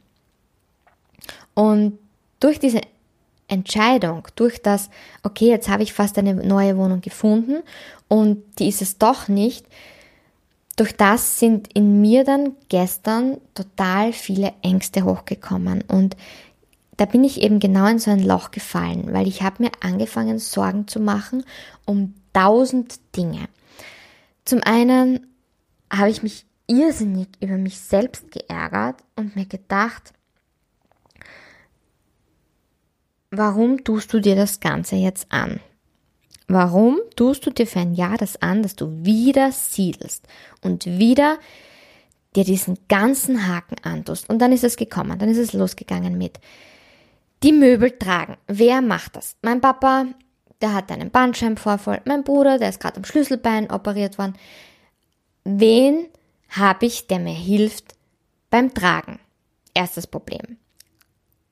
Und 1.54 2.00
durch 2.40 2.60
diese 2.60 2.82
Entscheidung, 3.48 4.28
durch 4.36 4.62
das, 4.62 4.90
okay, 5.24 5.50
jetzt 5.50 5.70
habe 5.70 5.84
ich 5.84 5.94
fast 5.94 6.18
eine 6.18 6.34
neue 6.34 6.78
Wohnung 6.78 7.02
gefunden 7.02 7.62
und 8.08 8.44
die 8.60 8.70
ist 8.70 8.82
es 8.82 8.98
doch 8.98 9.28
nicht, 9.28 9.66
durch 10.76 10.96
das 10.96 11.40
sind 11.40 11.72
in 11.74 12.02
mir 12.02 12.24
dann 12.24 12.56
gestern 12.70 13.38
total 13.54 14.12
viele 14.12 14.54
Ängste 14.62 15.04
hochgekommen 15.04 15.84
und 15.88 16.18
da 16.98 17.06
bin 17.06 17.24
ich 17.24 17.42
eben 17.42 17.60
genau 17.60 17.88
in 17.88 18.00
so 18.00 18.12
ein 18.12 18.24
Loch 18.24 18.52
gefallen, 18.52 19.14
weil 19.14 19.28
ich 19.28 19.42
habe 19.42 19.64
mir 19.64 19.72
angefangen 19.82 20.40
Sorgen 20.40 20.88
zu 20.88 21.00
machen 21.00 21.44
um 21.86 22.14
tausend 22.34 23.00
Dinge. 23.16 23.48
Zum 24.46 24.62
einen 24.64 25.28
habe 25.92 26.10
ich 26.10 26.24
mich 26.24 26.46
irrsinnig 26.68 27.28
über 27.40 27.58
mich 27.58 27.80
selbst 27.80 28.32
geärgert 28.32 29.04
und 29.16 29.36
mir 29.36 29.46
gedacht, 29.46 30.14
warum 33.38 33.84
tust 33.84 34.14
du 34.14 34.20
dir 34.20 34.36
das 34.36 34.60
Ganze 34.60 34.96
jetzt 34.96 35.32
an? 35.32 35.60
Warum 36.48 37.00
tust 37.16 37.46
du 37.46 37.52
dir 37.52 37.66
für 37.66 37.80
ein 37.80 37.94
Jahr 37.94 38.18
das 38.18 38.42
an, 38.42 38.62
dass 38.62 38.76
du 38.76 39.06
wieder 39.06 39.52
siedelst 39.52 40.28
und 40.62 40.86
wieder 40.86 41.40
dir 42.36 42.44
diesen 42.44 42.78
ganzen 42.88 43.48
Haken 43.48 43.78
antust? 43.84 44.30
Und 44.30 44.40
dann 44.40 44.52
ist 44.52 44.64
es 44.64 44.76
gekommen, 44.76 45.18
dann 45.18 45.30
ist 45.30 45.38
es 45.38 45.54
losgegangen 45.54 46.18
mit 46.18 46.40
die 47.42 47.52
Möbel 47.52 47.92
tragen. 47.98 48.38
Wer 48.48 48.82
macht 48.82 49.16
das? 49.16 49.36
Mein 49.42 49.62
Papa, 49.62 50.06
der 50.62 50.74
hat 50.74 50.92
einen 50.92 51.12
Bandscheibenvorfall. 51.12 52.02
Mein 52.06 52.24
Bruder, 52.24 52.58
der 52.58 52.70
ist 52.70 52.80
gerade 52.80 52.98
am 52.98 53.04
Schlüsselbein 53.04 53.70
operiert 53.70 54.18
worden. 54.18 54.38
Wen 55.44 56.08
habe 56.50 56.86
ich, 56.86 57.08
der 57.08 57.20
mir 57.20 57.34
hilft 57.34 57.96
beim 58.50 58.74
Tragen? 58.74 59.20
Erstes 59.74 60.08
Problem. 60.08 60.58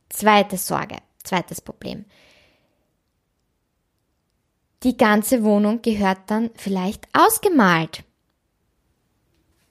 Zweite 0.09 0.57
Sorge, 0.57 0.97
zweites 1.23 1.61
Problem 1.61 2.05
die 4.83 4.97
ganze 4.97 5.43
Wohnung 5.43 5.81
gehört 5.81 6.19
dann 6.27 6.49
vielleicht 6.55 7.07
ausgemalt. 7.13 8.03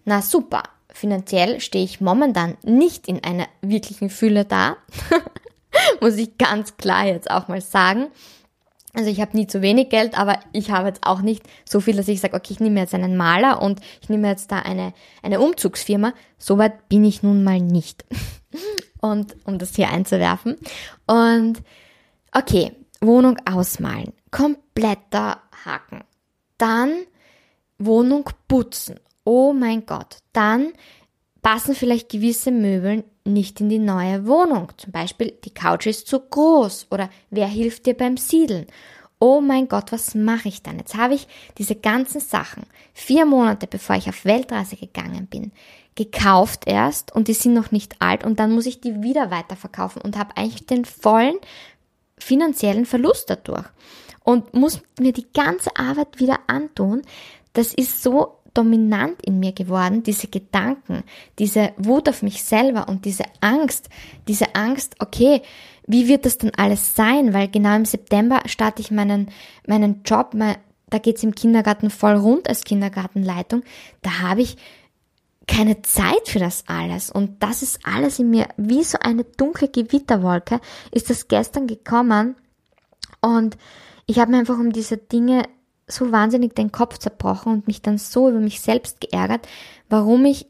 Na 0.04 0.22
super, 0.22 0.62
finanziell 0.92 1.60
stehe 1.60 1.84
ich 1.84 2.00
momentan 2.00 2.56
nicht 2.62 3.08
in 3.08 3.22
einer 3.24 3.48
wirklichen 3.60 4.10
Fülle 4.10 4.44
da, 4.44 4.76
muss 6.00 6.16
ich 6.16 6.38
ganz 6.38 6.76
klar 6.76 7.06
jetzt 7.06 7.30
auch 7.30 7.48
mal 7.48 7.60
sagen. 7.60 8.08
Also 8.92 9.08
ich 9.08 9.20
habe 9.20 9.36
nie 9.36 9.46
zu 9.46 9.62
wenig 9.62 9.88
Geld, 9.88 10.18
aber 10.18 10.40
ich 10.52 10.70
habe 10.70 10.88
jetzt 10.88 11.06
auch 11.06 11.20
nicht 11.20 11.44
so 11.64 11.80
viel, 11.80 11.96
dass 11.96 12.08
ich 12.08 12.20
sage, 12.20 12.36
okay, 12.36 12.52
ich 12.52 12.60
nehme 12.60 12.80
jetzt 12.80 12.94
einen 12.94 13.16
Maler 13.16 13.62
und 13.62 13.80
ich 14.02 14.08
nehme 14.08 14.28
jetzt 14.28 14.50
da 14.50 14.60
eine, 14.60 14.92
eine 15.22 15.40
Umzugsfirma. 15.40 16.12
Soweit 16.38 16.88
bin 16.88 17.04
ich 17.04 17.22
nun 17.22 17.44
mal 17.44 17.60
nicht. 17.60 18.04
und 19.00 19.36
um 19.44 19.58
das 19.58 19.76
hier 19.76 19.90
einzuwerfen. 19.90 20.56
Und 21.06 21.62
okay, 22.32 22.72
Wohnung 23.00 23.38
ausmalen 23.46 24.12
kompletter 24.30 25.40
Haken. 25.64 26.02
Dann 26.58 26.90
Wohnung 27.78 28.28
putzen. 28.48 29.00
Oh 29.24 29.52
mein 29.52 29.86
Gott. 29.86 30.18
Dann 30.32 30.72
passen 31.42 31.74
vielleicht 31.74 32.10
gewisse 32.10 32.50
Möbel 32.50 33.04
nicht 33.24 33.60
in 33.60 33.68
die 33.68 33.78
neue 33.78 34.26
Wohnung. 34.26 34.72
Zum 34.76 34.92
Beispiel 34.92 35.32
die 35.44 35.54
Couch 35.54 35.86
ist 35.86 36.06
zu 36.06 36.20
groß 36.20 36.88
oder 36.90 37.10
wer 37.30 37.46
hilft 37.46 37.86
dir 37.86 37.94
beim 37.94 38.16
Siedeln? 38.16 38.66
Oh 39.18 39.40
mein 39.40 39.68
Gott, 39.68 39.92
was 39.92 40.14
mache 40.14 40.48
ich 40.48 40.62
dann? 40.62 40.78
Jetzt 40.78 40.96
habe 40.96 41.14
ich 41.14 41.28
diese 41.58 41.74
ganzen 41.74 42.20
Sachen 42.20 42.64
vier 42.94 43.26
Monate 43.26 43.66
bevor 43.66 43.96
ich 43.96 44.08
auf 44.08 44.24
Weltreise 44.24 44.76
gegangen 44.76 45.26
bin, 45.26 45.52
gekauft 45.94 46.62
erst 46.66 47.14
und 47.14 47.28
die 47.28 47.34
sind 47.34 47.54
noch 47.54 47.70
nicht 47.70 48.00
alt 48.00 48.24
und 48.24 48.40
dann 48.40 48.52
muss 48.52 48.66
ich 48.66 48.80
die 48.80 49.02
wieder 49.02 49.30
weiterverkaufen 49.30 50.00
und 50.00 50.16
habe 50.16 50.36
eigentlich 50.36 50.66
den 50.66 50.84
vollen 50.84 51.36
finanziellen 52.18 52.86
Verlust 52.86 53.28
dadurch 53.28 53.66
und 54.24 54.54
muss 54.54 54.80
mir 54.98 55.12
die 55.12 55.30
ganze 55.32 55.76
Arbeit 55.76 56.18
wieder 56.18 56.38
antun. 56.46 57.02
Das 57.52 57.74
ist 57.74 58.02
so 58.02 58.39
dominant 58.54 59.22
in 59.22 59.38
mir 59.38 59.52
geworden, 59.52 60.02
diese 60.02 60.28
Gedanken, 60.28 61.04
diese 61.38 61.72
Wut 61.76 62.08
auf 62.08 62.22
mich 62.22 62.42
selber 62.42 62.88
und 62.88 63.04
diese 63.04 63.24
Angst, 63.40 63.88
diese 64.28 64.54
Angst, 64.54 64.96
okay, 64.98 65.42
wie 65.86 66.08
wird 66.08 66.24
das 66.24 66.38
denn 66.38 66.52
alles 66.56 66.94
sein? 66.94 67.34
Weil 67.34 67.48
genau 67.48 67.74
im 67.76 67.84
September 67.84 68.42
starte 68.46 68.82
ich 68.82 68.90
meinen, 68.90 69.30
meinen 69.66 70.02
Job, 70.04 70.34
mein, 70.34 70.56
da 70.88 70.98
geht's 70.98 71.22
im 71.22 71.34
Kindergarten 71.34 71.90
voll 71.90 72.14
rund 72.14 72.48
als 72.48 72.62
Kindergartenleitung, 72.62 73.62
da 74.02 74.20
habe 74.20 74.42
ich 74.42 74.56
keine 75.46 75.82
Zeit 75.82 76.28
für 76.28 76.38
das 76.38 76.64
alles. 76.68 77.10
Und 77.10 77.42
das 77.42 77.62
ist 77.62 77.80
alles 77.84 78.18
in 78.20 78.30
mir 78.30 78.48
wie 78.56 78.84
so 78.84 78.98
eine 79.00 79.24
dunkle 79.24 79.68
Gewitterwolke, 79.68 80.60
ist 80.92 81.10
das 81.10 81.28
gestern 81.28 81.66
gekommen 81.66 82.36
und 83.20 83.56
ich 84.06 84.18
habe 84.18 84.32
mir 84.32 84.38
einfach 84.38 84.58
um 84.58 84.72
diese 84.72 84.96
Dinge 84.96 85.44
so 85.90 86.12
wahnsinnig 86.12 86.54
den 86.54 86.72
Kopf 86.72 86.98
zerbrochen 86.98 87.52
und 87.52 87.66
mich 87.66 87.82
dann 87.82 87.98
so 87.98 88.28
über 88.28 88.40
mich 88.40 88.60
selbst 88.60 89.00
geärgert, 89.00 89.46
warum 89.88 90.24
ich 90.24 90.46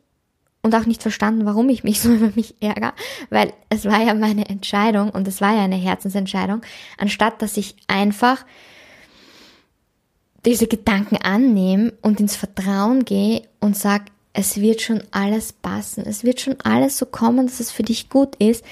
und 0.62 0.74
auch 0.74 0.84
nicht 0.84 1.02
verstanden, 1.02 1.46
warum 1.46 1.68
ich 1.68 1.84
mich 1.84 2.00
so 2.02 2.12
über 2.12 2.30
mich 2.34 2.54
ärgere, 2.60 2.92
weil 3.30 3.52
es 3.68 3.84
war 3.84 4.02
ja 4.02 4.14
meine 4.14 4.48
Entscheidung 4.48 5.10
und 5.10 5.26
es 5.26 5.40
war 5.40 5.54
ja 5.54 5.64
eine 5.64 5.76
Herzensentscheidung, 5.76 6.62
anstatt 6.98 7.42
dass 7.42 7.56
ich 7.56 7.76
einfach 7.86 8.44
diese 10.44 10.66
Gedanken 10.66 11.16
annehme 11.18 11.92
und 12.02 12.20
ins 12.20 12.36
Vertrauen 12.36 13.04
gehe 13.04 13.42
und 13.60 13.76
sag, 13.76 14.06
es 14.32 14.60
wird 14.60 14.80
schon 14.80 15.02
alles 15.10 15.52
passen, 15.52 16.04
es 16.06 16.24
wird 16.24 16.40
schon 16.40 16.58
alles 16.62 16.96
so 16.96 17.04
kommen, 17.04 17.46
dass 17.46 17.60
es 17.60 17.70
für 17.70 17.82
dich 17.82 18.08
gut 18.08 18.36
ist. 18.36 18.64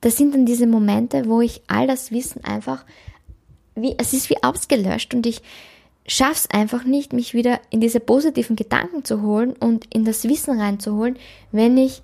Das 0.00 0.16
sind 0.16 0.32
dann 0.32 0.46
diese 0.46 0.66
Momente, 0.66 1.26
wo 1.26 1.40
ich 1.40 1.62
all 1.66 1.86
das 1.86 2.12
Wissen 2.12 2.44
einfach 2.44 2.84
wie, 3.74 3.94
es 3.98 4.12
ist 4.12 4.30
wie 4.30 4.42
ausgelöscht 4.42 5.12
und 5.12 5.26
ich 5.26 5.42
schaff's 6.08 6.48
einfach 6.50 6.84
nicht, 6.84 7.12
mich 7.12 7.34
wieder 7.34 7.60
in 7.70 7.80
diese 7.80 8.00
positiven 8.00 8.56
Gedanken 8.56 9.04
zu 9.04 9.22
holen 9.22 9.52
und 9.52 9.92
in 9.94 10.04
das 10.04 10.24
Wissen 10.24 10.60
reinzuholen, 10.60 11.18
wenn 11.52 11.76
ich 11.76 12.02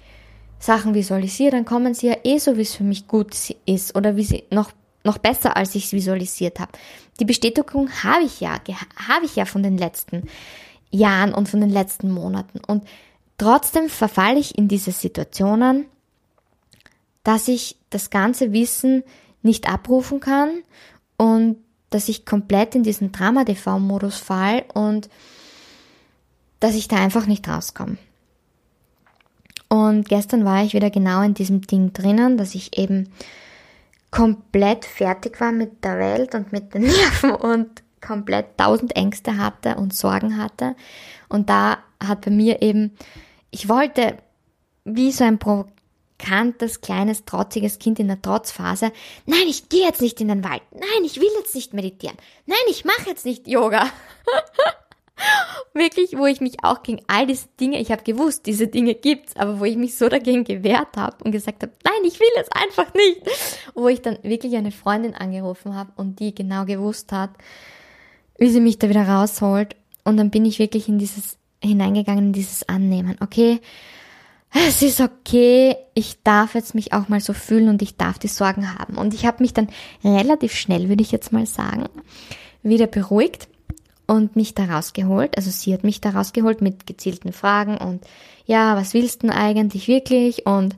Sachen 0.58 0.94
visualisiere, 0.94 1.52
dann 1.52 1.64
kommen 1.64 1.94
sie 1.94 2.08
ja 2.08 2.16
eh 2.24 2.38
so, 2.38 2.56
wie 2.56 2.62
es 2.62 2.74
für 2.74 2.84
mich 2.84 3.08
gut 3.08 3.34
ist 3.66 3.96
oder 3.96 4.16
wie 4.16 4.24
sie 4.24 4.44
noch 4.50 4.72
noch 5.04 5.18
besser, 5.18 5.56
als 5.56 5.74
ich 5.74 5.86
es 5.86 5.92
visualisiert 5.92 6.60
habe. 6.60 6.72
Die 7.18 7.24
Bestätigung 7.24 7.90
habe 8.04 8.24
ich 8.24 8.40
ja, 8.40 8.60
habe 9.08 9.24
ich 9.24 9.36
ja 9.36 9.44
von 9.44 9.62
den 9.62 9.76
letzten 9.76 10.28
Jahren 10.90 11.34
und 11.34 11.48
von 11.48 11.60
den 11.60 11.70
letzten 11.70 12.10
Monaten. 12.10 12.60
Und 12.66 12.86
trotzdem 13.38 13.88
verfalle 13.88 14.38
ich 14.38 14.56
in 14.56 14.68
diese 14.68 14.92
Situationen, 14.92 15.86
dass 17.24 17.48
ich 17.48 17.76
das 17.90 18.10
ganze 18.10 18.52
Wissen 18.52 19.02
nicht 19.42 19.68
abrufen 19.68 20.20
kann 20.20 20.62
und 21.16 21.56
dass 21.94 22.08
ich 22.08 22.26
komplett 22.26 22.74
in 22.74 22.82
diesen 22.82 23.12
Drama-TV-Modus 23.12 24.18
fall 24.18 24.64
und 24.74 25.08
dass 26.60 26.74
ich 26.74 26.88
da 26.88 26.96
einfach 26.96 27.26
nicht 27.26 27.48
rauskomme. 27.48 27.98
Und 29.68 30.08
gestern 30.08 30.44
war 30.44 30.62
ich 30.62 30.74
wieder 30.74 30.90
genau 30.90 31.22
in 31.22 31.34
diesem 31.34 31.62
Ding 31.62 31.92
drinnen, 31.92 32.36
dass 32.36 32.54
ich 32.54 32.78
eben 32.78 33.08
komplett 34.10 34.84
fertig 34.84 35.40
war 35.40 35.50
mit 35.50 35.82
der 35.82 35.98
Welt 35.98 36.34
und 36.34 36.52
mit 36.52 36.74
den 36.74 36.82
Nerven 36.86 37.32
und 37.32 37.82
komplett 38.00 38.58
tausend 38.58 38.94
Ängste 38.94 39.38
hatte 39.38 39.76
und 39.76 39.94
Sorgen 39.94 40.36
hatte. 40.36 40.76
Und 41.28 41.48
da 41.48 41.78
hat 42.02 42.24
bei 42.24 42.30
mir 42.30 42.60
eben, 42.60 42.92
ich 43.50 43.68
wollte 43.68 44.18
wie 44.84 45.12
so 45.12 45.24
ein 45.24 45.38
Pro 45.38 45.66
bekanntes, 46.22 46.80
kleines, 46.80 47.24
trotziges 47.24 47.78
Kind 47.78 47.98
in 47.98 48.08
der 48.08 48.22
Trotzphase. 48.22 48.92
Nein, 49.26 49.46
ich 49.48 49.68
gehe 49.68 49.84
jetzt 49.84 50.00
nicht 50.00 50.20
in 50.20 50.28
den 50.28 50.44
Wald. 50.44 50.62
Nein, 50.72 51.04
ich 51.04 51.20
will 51.20 51.28
jetzt 51.38 51.54
nicht 51.54 51.74
meditieren. 51.74 52.16
Nein, 52.46 52.58
ich 52.68 52.84
mache 52.84 53.08
jetzt 53.08 53.26
nicht 53.26 53.48
Yoga. 53.48 53.88
Wirklich, 55.74 56.16
wo 56.16 56.26
ich 56.26 56.40
mich 56.40 56.64
auch 56.64 56.82
gegen 56.82 57.00
all 57.06 57.26
diese 57.26 57.46
Dinge, 57.60 57.80
ich 57.80 57.90
habe 57.92 58.02
gewusst, 58.02 58.46
diese 58.46 58.66
Dinge 58.66 58.94
gibt's, 58.94 59.36
aber 59.36 59.60
wo 59.60 59.64
ich 59.64 59.76
mich 59.76 59.96
so 59.96 60.08
dagegen 60.08 60.44
gewehrt 60.44 60.96
habe 60.96 61.16
und 61.24 61.32
gesagt 61.32 61.62
habe, 61.62 61.72
nein, 61.84 62.04
ich 62.04 62.18
will 62.18 62.28
es 62.40 62.48
einfach 62.50 62.92
nicht. 62.94 63.20
Wo 63.74 63.88
ich 63.88 64.00
dann 64.02 64.18
wirklich 64.22 64.56
eine 64.56 64.72
Freundin 64.72 65.14
angerufen 65.14 65.74
habe 65.74 65.92
und 65.96 66.20
die 66.20 66.34
genau 66.34 66.64
gewusst 66.64 67.12
hat, 67.12 67.30
wie 68.38 68.50
sie 68.50 68.60
mich 68.60 68.78
da 68.78 68.88
wieder 68.88 69.06
rausholt. 69.08 69.76
Und 70.04 70.16
dann 70.16 70.30
bin 70.30 70.44
ich 70.44 70.58
wirklich 70.58 70.88
in 70.88 70.98
dieses 70.98 71.36
hineingegangen, 71.62 72.26
in 72.26 72.32
dieses 72.32 72.68
Annehmen. 72.68 73.16
Okay, 73.20 73.60
es 74.52 74.82
ist 74.82 75.00
okay, 75.00 75.76
ich 75.94 76.22
darf 76.22 76.54
jetzt 76.54 76.74
mich 76.74 76.92
auch 76.92 77.08
mal 77.08 77.20
so 77.20 77.32
fühlen 77.32 77.68
und 77.68 77.82
ich 77.82 77.96
darf 77.96 78.18
die 78.18 78.28
Sorgen 78.28 78.78
haben. 78.78 78.96
Und 78.96 79.14
ich 79.14 79.26
habe 79.26 79.42
mich 79.42 79.54
dann 79.54 79.68
relativ 80.04 80.54
schnell, 80.54 80.88
würde 80.88 81.02
ich 81.02 81.12
jetzt 81.12 81.32
mal 81.32 81.46
sagen, 81.46 81.88
wieder 82.62 82.86
beruhigt 82.86 83.48
und 84.06 84.36
mich 84.36 84.54
da 84.54 84.64
rausgeholt. 84.64 85.36
Also 85.36 85.50
sie 85.50 85.72
hat 85.72 85.84
mich 85.84 86.00
da 86.00 86.10
rausgeholt 86.10 86.60
mit 86.60 86.86
gezielten 86.86 87.32
Fragen 87.32 87.78
und 87.78 88.04
ja, 88.44 88.76
was 88.76 88.92
willst 88.94 89.22
du 89.22 89.28
denn 89.28 89.36
eigentlich 89.36 89.88
wirklich? 89.88 90.46
Und 90.46 90.76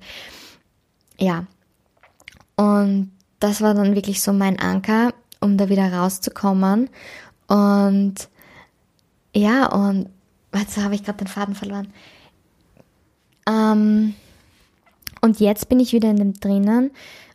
ja, 1.19 1.47
und 2.57 3.13
das 3.41 3.61
war 3.61 3.75
dann 3.75 3.95
wirklich 3.95 4.23
so 4.23 4.33
mein 4.33 4.59
Anker, 4.59 5.13
um 5.41 5.57
da 5.57 5.69
wieder 5.69 5.93
rauszukommen. 5.93 6.91
Und 7.49 8.15
ja, 9.35 9.67
und 9.67 10.09
jetzt 10.55 10.77
habe 10.77 10.95
ich 10.95 11.05
gerade 11.05 11.19
den 11.19 11.27
Faden 11.27 11.55
verloren. 11.55 11.93
Ähm, 13.49 14.15
und 15.21 15.41
jetzt 15.41 15.69
bin 15.69 15.81
ich 15.81 15.93
wieder 15.93 16.11
in 16.11 16.17
dem 16.17 16.35
drinnen 16.35 16.91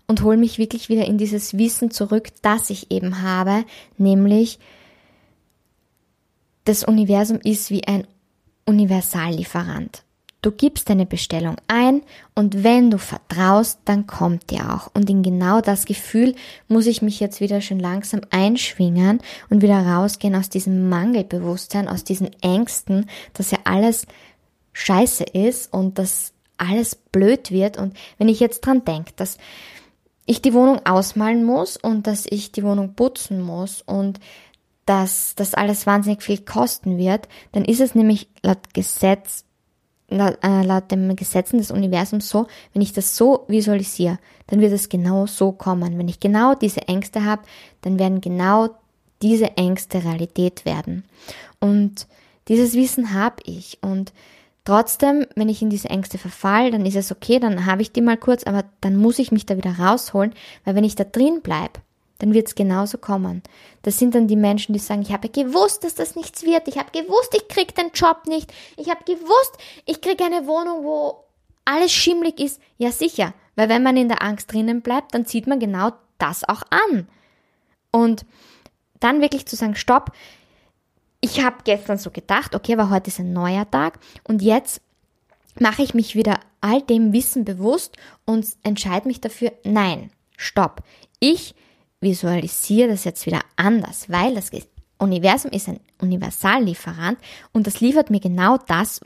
und 0.08 0.24
hole 0.24 0.38
mich 0.38 0.58
wirklich 0.58 0.89
wieder 0.89 1.06
in 1.06 1.17
dieses 1.17 1.58
Wissen 1.58 1.91
zurück, 1.91 2.30
das 2.41 2.69
ich 2.69 2.91
eben 2.91 3.22
habe, 3.22 3.63
nämlich 3.98 4.60
das 6.65 6.84
Universum 6.84 7.39
ist 7.43 7.72
wie 7.72 7.86
ein 7.88 8.06
Universallieferant. 8.65 10.04
Du 10.41 10.52
gibst 10.52 10.89
deine 10.89 11.06
Bestellung 11.06 11.58
ein 11.67 12.02
und 12.34 12.63
wenn 12.63 12.91
du 12.91 12.98
vertraust, 12.98 13.80
dann 13.84 14.08
kommt 14.08 14.52
die 14.52 14.62
auch. 14.62 14.89
Und 14.93 15.10
in 15.10 15.22
genau 15.22 15.60
das 15.60 15.86
Gefühl 15.86 16.34
muss 16.69 16.88
ich 16.88 17.02
mich 17.02 17.19
jetzt 17.19 17.41
wieder 17.41 17.60
schön 17.60 17.80
langsam 17.80 18.22
einschwingen 18.30 19.19
und 19.50 19.62
wieder 19.62 19.86
rausgehen 19.86 20.36
aus 20.36 20.48
diesem 20.48 20.88
Mangelbewusstsein, 20.88 21.89
aus 21.89 22.06
diesen 22.06 22.30
Ängsten, 22.41 23.10
dass 23.34 23.52
ja 23.52 23.58
alles 23.65 24.08
scheiße 24.79 25.23
ist 25.23 25.73
und 25.73 25.99
dass 25.99 26.33
alles 26.57 26.95
blöd 26.95 27.51
wird. 27.51 27.77
Und 27.77 27.95
wenn 28.17 28.29
ich 28.29 28.39
jetzt 28.39 28.61
dran 28.61 28.85
denke, 28.85 29.11
dass 29.15 29.37
ich 30.25 30.41
die 30.41 30.53
Wohnung 30.53 30.85
ausmalen 30.85 31.43
muss 31.43 31.77
und 31.77 32.07
dass 32.07 32.25
ich 32.29 32.51
die 32.51 32.63
Wohnung 32.63 32.93
putzen 32.95 33.41
muss 33.41 33.81
und 33.81 34.19
dass 34.85 35.35
das 35.35 35.53
alles 35.53 35.85
wahnsinnig 35.85 36.23
viel 36.23 36.39
kosten 36.39 36.97
wird, 36.97 37.27
dann 37.51 37.65
ist 37.65 37.81
es 37.81 37.93
nämlich 37.93 38.29
laut 38.41 38.73
Gesetz 38.73 39.45
laut, 40.09 40.37
äh, 40.43 40.63
laut 40.63 40.91
dem 40.91 41.15
Gesetzen 41.15 41.59
des 41.59 41.71
Universums 41.71 42.29
so, 42.29 42.47
wenn 42.73 42.81
ich 42.81 42.93
das 42.93 43.15
so 43.15 43.45
visualisiere, 43.47 44.17
dann 44.47 44.59
wird 44.59 44.73
es 44.73 44.89
genau 44.89 45.27
so 45.27 45.51
kommen. 45.51 45.97
Wenn 45.97 46.07
ich 46.07 46.19
genau 46.19 46.55
diese 46.55 46.87
Ängste 46.87 47.25
habe, 47.25 47.43
dann 47.81 47.99
werden 47.99 48.21
genau 48.21 48.69
diese 49.21 49.57
Ängste 49.57 50.03
Realität 50.03 50.65
werden. 50.65 51.03
Und 51.59 52.07
dieses 52.47 52.73
Wissen 52.73 53.13
habe 53.13 53.35
ich. 53.43 53.77
Und 53.81 54.13
trotzdem, 54.69 55.25
wenn 55.36 55.49
ich 55.49 55.63
in 55.63 55.71
diese 55.71 55.89
Ängste 55.89 56.19
verfall, 56.19 56.69
dann 56.69 56.86
ist 56.86 56.95
es 56.95 57.12
okay, 57.12 57.39
dann 57.39 57.65
habe 57.65 57.82
ich 57.82 57.91
die 57.91 58.01
mal 58.01 58.17
kurz, 58.17 58.43
aber 58.43 58.65
dann 58.82 58.97
muss 58.97 59.17
ich 59.17 59.32
mich 59.32 59.47
da 59.47 59.58
wieder 59.58 59.79
rausholen, 59.79 60.32
weil 60.63 60.75
wenn 60.75 60.84
ich 60.84 60.93
da 60.93 61.05
drin 61.05 61.41
bleibe, 61.41 61.79
dann 62.19 62.36
wird 62.36 62.47
es 62.47 62.55
genauso 62.55 62.99
kommen. 62.99 63.41
Das 63.82 63.97
sind 63.97 64.13
dann 64.13 64.27
die 64.27 64.36
Menschen, 64.36 64.73
die 64.73 64.79
sagen, 64.79 65.01
ich 65.01 65.12
habe 65.12 65.29
gewusst, 65.29 65.84
dass 65.84 65.95
das 65.95 66.15
nichts 66.15 66.43
wird. 66.43 66.67
Ich 66.67 66.77
habe 66.77 66.91
gewusst, 66.91 67.34
ich 67.36 67.47
krieg 67.47 67.73
den 67.73 67.89
Job 67.95 68.27
nicht. 68.27 68.53
Ich 68.77 68.89
habe 68.89 69.03
gewusst, 69.05 69.58
ich 69.86 70.01
krieg 70.01 70.21
eine 70.21 70.45
Wohnung, 70.45 70.84
wo 70.84 71.23
alles 71.65 71.91
schimmlig 71.91 72.39
ist. 72.39 72.62
Ja, 72.77 72.91
sicher. 72.91 73.34
Weil 73.55 73.69
wenn 73.69 73.82
man 73.82 73.97
in 73.97 74.10
der 74.10 74.21
Angst 74.21 74.53
drinnen 74.53 74.82
bleibt, 74.82 75.15
dann 75.15 75.25
zieht 75.25 75.47
man 75.47 75.60
genau 75.60 75.93
das 76.19 76.47
auch 76.47 76.62
an. 76.69 77.08
Und 77.91 78.23
dann 78.99 79.21
wirklich 79.21 79.47
zu 79.47 79.55
sagen, 79.55 79.75
stopp. 79.75 80.12
Ich 81.21 81.43
habe 81.43 81.58
gestern 81.63 81.97
so 81.97 82.12
gedacht, 82.12 82.55
okay, 82.55 82.73
aber 82.73 82.89
heute 82.89 83.10
ist 83.10 83.19
ein 83.19 83.34
neuer 83.34 83.69
Tag 83.69 83.99
und 84.23 84.41
jetzt 84.41 84.82
mache 85.60 85.84
ich 85.84 85.93
mich 85.93 86.15
wieder 86.15 86.39
all 86.62 86.82
dem 86.82 87.12
Wissen 87.12 87.45
bewusst 87.45 87.97
und 88.25 88.45
entscheide 88.63 89.08
mich 89.08 89.19
dafür, 89.19 89.51
nein, 89.63 90.12
stopp. 90.38 90.84
Ich 91.19 91.55
visualisiere 91.99 92.89
das 92.89 93.03
jetzt 93.03 93.25
wieder 93.25 93.41
anders, 93.58 94.10
weil 94.10 94.36
das 94.36 94.51
Universum 94.97 95.51
ist 95.51 95.67
ein 95.67 95.79
Universallieferant 96.01 97.19
und 97.51 97.67
das 97.67 97.82
liefert 97.82 98.10
mir 98.10 98.21
genau 98.21 98.58
das, 98.58 99.01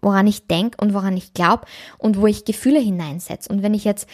woran 0.00 0.26
ich 0.26 0.46
denke 0.46 0.78
und 0.80 0.94
woran 0.94 1.16
ich 1.16 1.34
glaube 1.34 1.66
und 1.98 2.18
wo 2.18 2.26
ich 2.26 2.44
Gefühle 2.44 2.80
hineinsetze. 2.80 3.50
Und 3.50 3.62
wenn 3.62 3.74
ich 3.74 3.84
jetzt 3.84 4.08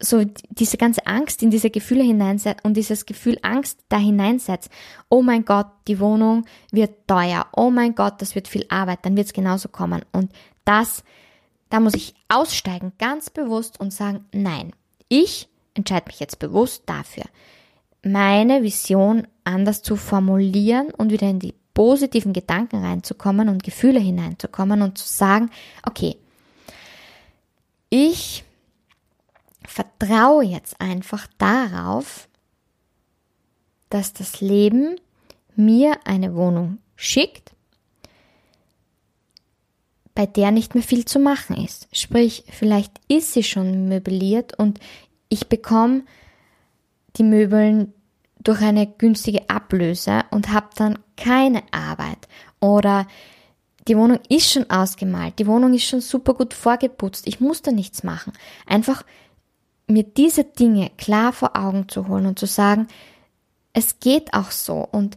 so 0.00 0.24
diese 0.48 0.78
ganze 0.78 1.06
Angst 1.06 1.42
in 1.42 1.50
diese 1.50 1.70
Gefühle 1.70 2.02
hineinsetze 2.02 2.62
und 2.64 2.74
dieses 2.74 3.06
Gefühl 3.06 3.38
Angst 3.42 3.80
da 3.88 3.98
hineinsetze, 3.98 4.70
oh 5.08 5.22
mein 5.22 5.44
Gott, 5.44 5.66
die 5.86 6.00
Wohnung 6.00 6.46
wird 6.72 7.06
teuer, 7.06 7.46
oh 7.54 7.70
mein 7.70 7.94
Gott, 7.94 8.20
das 8.22 8.34
wird 8.34 8.48
viel 8.48 8.64
Arbeit, 8.68 9.00
dann 9.02 9.16
wird 9.16 9.26
es 9.26 9.32
genauso 9.32 9.68
kommen. 9.68 10.02
Und 10.12 10.32
das, 10.64 11.04
da 11.68 11.80
muss 11.80 11.94
ich 11.94 12.14
aussteigen, 12.28 12.92
ganz 12.98 13.30
bewusst 13.30 13.78
und 13.78 13.92
sagen, 13.92 14.24
nein, 14.32 14.72
ich 15.08 15.48
entscheide 15.74 16.06
mich 16.06 16.18
jetzt 16.18 16.38
bewusst 16.38 16.84
dafür, 16.86 17.24
meine 18.02 18.62
Vision 18.62 19.26
anders 19.44 19.82
zu 19.82 19.96
formulieren 19.96 20.90
und 20.96 21.12
wieder 21.12 21.28
in 21.28 21.38
die 21.38 21.54
positiven 21.74 22.32
Gedanken 22.32 22.82
reinzukommen 22.82 23.48
und 23.48 23.62
Gefühle 23.62 24.00
hineinzukommen 24.00 24.82
und 24.82 24.98
zu 24.98 25.06
sagen, 25.06 25.50
okay, 25.86 26.16
ich 27.90 28.44
vertraue 29.70 30.44
jetzt 30.44 30.80
einfach 30.80 31.28
darauf, 31.38 32.28
dass 33.88 34.12
das 34.12 34.40
Leben 34.40 34.96
mir 35.54 35.96
eine 36.04 36.34
Wohnung 36.34 36.78
schickt, 36.96 37.52
bei 40.14 40.26
der 40.26 40.50
nicht 40.50 40.74
mehr 40.74 40.82
viel 40.82 41.04
zu 41.04 41.20
machen 41.20 41.56
ist. 41.56 41.88
Sprich, 41.92 42.44
vielleicht 42.50 43.00
ist 43.08 43.32
sie 43.32 43.44
schon 43.44 43.88
möbliert 43.88 44.58
und 44.58 44.80
ich 45.28 45.48
bekomme 45.48 46.02
die 47.16 47.24
Möbeln 47.24 47.92
durch 48.40 48.62
eine 48.62 48.88
günstige 48.88 49.48
Ablöse 49.48 50.24
und 50.30 50.52
habe 50.52 50.70
dann 50.74 50.98
keine 51.16 51.62
Arbeit. 51.70 52.26
Oder 52.60 53.06
die 53.86 53.96
Wohnung 53.96 54.18
ist 54.28 54.50
schon 54.50 54.68
ausgemalt, 54.68 55.38
die 55.38 55.46
Wohnung 55.46 55.74
ist 55.74 55.84
schon 55.84 56.00
super 56.00 56.34
gut 56.34 56.54
vorgeputzt, 56.54 57.26
ich 57.28 57.40
muss 57.40 57.62
da 57.62 57.70
nichts 57.70 58.02
machen. 58.02 58.32
Einfach 58.66 59.04
mir 59.90 60.04
diese 60.04 60.44
Dinge 60.44 60.90
klar 60.96 61.32
vor 61.32 61.56
Augen 61.56 61.88
zu 61.88 62.08
holen 62.08 62.26
und 62.26 62.38
zu 62.38 62.46
sagen, 62.46 62.88
es 63.72 64.00
geht 64.00 64.34
auch 64.34 64.50
so 64.50 64.86
und 64.90 65.16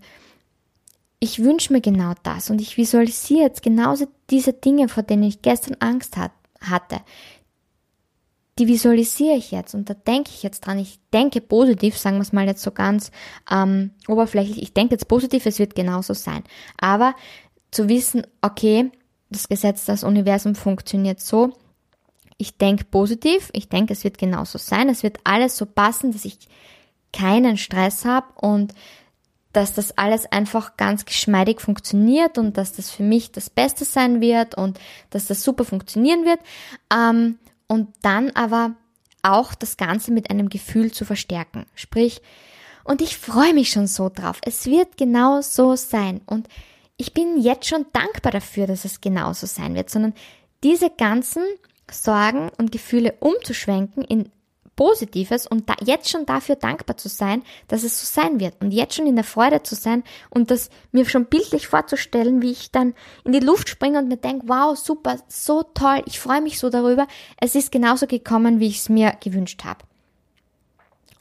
ich 1.20 1.44
wünsche 1.44 1.72
mir 1.72 1.82
genau 1.82 2.14
das 2.24 2.50
und 2.50 2.60
ich 2.60 2.78
visualisiere 2.78 3.44
jetzt 3.44 3.64
genauso 3.64 4.08
diese 4.30 4.54
Dinge, 4.54 4.90
vor 4.90 5.04
denen 5.04 5.24
ich 5.24 5.42
gestern 5.42 5.76
Angst 5.80 6.18
hat, 6.18 6.32
hatte 6.60 7.00
die 8.60 8.68
visualisiere 8.68 9.36
ich 9.36 9.52
jetzt 9.52 9.74
und 9.74 9.90
da 9.90 9.94
denke 9.94 10.30
ich 10.30 10.44
jetzt 10.44 10.62
dran. 10.62 10.78
Ich 10.78 11.00
denke 11.12 11.42
positiv, 11.42 11.98
sagen 11.98 12.18
wir 12.18 12.22
es 12.22 12.34
mal 12.34 12.46
jetzt 12.46 12.62
so 12.62 12.72
ganz 12.72 13.12
ähm, 13.50 13.92
oberflächlich. 14.08 14.62
Ich 14.62 14.74
denke 14.74 14.94
jetzt 14.94 15.08
positiv, 15.08 15.46
es 15.46 15.60
wird 15.60 15.76
genauso 15.76 16.14
sein. 16.14 16.44
Aber 16.78 17.16
zu 17.72 17.90
wissen, 17.90 18.28
okay, 18.42 18.92
das 19.30 19.50
Gesetz, 19.50 19.86
das 19.86 20.04
Universum 20.04 20.54
funktioniert 20.54 21.20
so. 21.20 21.54
Ich 22.38 22.58
denke 22.58 22.86
positiv, 22.86 23.50
ich 23.54 23.70
denke, 23.70 23.94
es 23.94 24.04
wird 24.04 24.18
genauso 24.18 24.58
sein. 24.58 24.90
Es 24.90 25.04
wird 25.04 25.20
alles 25.24 25.58
so 25.58 25.66
passen, 25.66 26.12
dass 26.12 26.26
ich 26.26 26.48
keinen 27.12 27.58
Stress 27.58 28.06
habe 28.06 28.28
und 28.40 28.74
dass 29.54 29.74
das 29.74 29.98
alles 29.98 30.26
einfach 30.32 30.78
ganz 30.78 31.06
geschmeidig 31.06 31.62
funktioniert 31.62 32.40
und 32.40 32.58
dass 32.58 32.74
das 32.74 32.90
für 32.90 33.04
mich 33.04 33.32
das 33.32 33.52
Beste 33.52 33.86
sein 33.86 34.20
wird 34.20 34.56
und 34.56 34.80
dass 35.12 35.28
das 35.28 35.44
super 35.44 35.64
funktionieren 35.64 36.26
wird. 36.26 36.40
Ähm, 36.92 37.38
und 37.68 37.90
dann 38.02 38.32
aber 38.32 38.74
auch 39.22 39.56
das 39.56 39.78
Ganze 39.78 40.12
mit 40.12 40.30
einem 40.30 40.50
Gefühl 40.50 40.92
zu 40.92 41.06
verstärken. 41.06 41.66
Sprich, 41.76 42.22
und 42.84 43.02
ich 43.02 43.18
freue 43.18 43.54
mich 43.54 43.70
schon 43.70 43.88
so 43.88 44.10
drauf. 44.10 44.40
Es 44.44 44.66
wird 44.66 44.98
genau 44.98 45.42
so 45.42 45.76
sein. 45.76 46.22
Und 46.26 46.50
ich 46.98 47.14
bin 47.14 47.40
jetzt 47.40 47.68
schon 47.68 47.86
dankbar 47.94 48.32
dafür, 48.32 48.68
dass 48.68 48.86
es 48.86 49.02
genauso 49.02 49.48
sein 49.48 49.76
wird, 49.76 49.90
sondern 49.90 50.14
diese 50.64 50.90
ganzen 50.90 51.44
Sorgen 51.92 52.50
und 52.58 52.72
Gefühle 52.72 53.16
umzuschwenken 53.20 54.04
in 54.04 54.30
Positives 54.76 55.46
und 55.46 55.70
da 55.70 55.76
jetzt 55.84 56.10
schon 56.10 56.26
dafür 56.26 56.56
dankbar 56.56 56.98
zu 56.98 57.08
sein, 57.08 57.44
dass 57.68 57.84
es 57.84 58.00
so 58.00 58.22
sein 58.22 58.40
wird 58.40 58.60
und 58.60 58.72
jetzt 58.72 58.96
schon 58.96 59.06
in 59.06 59.16
der 59.16 59.24
Freude 59.24 59.62
zu 59.62 59.76
sein 59.76 60.04
und 60.30 60.50
das 60.50 60.70
mir 60.92 61.06
schon 61.06 61.26
bildlich 61.26 61.68
vorzustellen, 61.68 62.42
wie 62.42 62.52
ich 62.52 62.72
dann 62.72 62.94
in 63.24 63.34
die 63.34 63.40
Luft 63.40 63.70
springe 63.70 64.00
und 64.00 64.08
mir 64.08 64.18
denke, 64.18 64.48
wow, 64.48 64.78
super, 64.78 65.18
so 65.28 65.64
toll, 65.64 66.02
ich 66.06 66.20
freue 66.20 66.42
mich 66.42 66.58
so 66.58 66.70
darüber. 66.70 67.08
Es 67.40 67.56
ist 67.56 67.72
genauso 67.72 68.08
gekommen, 68.08 68.60
wie 68.60 68.68
ich 68.68 68.80
es 68.80 68.90
mir 68.90 69.16
gewünscht 69.20 69.64
habe. 69.64 69.86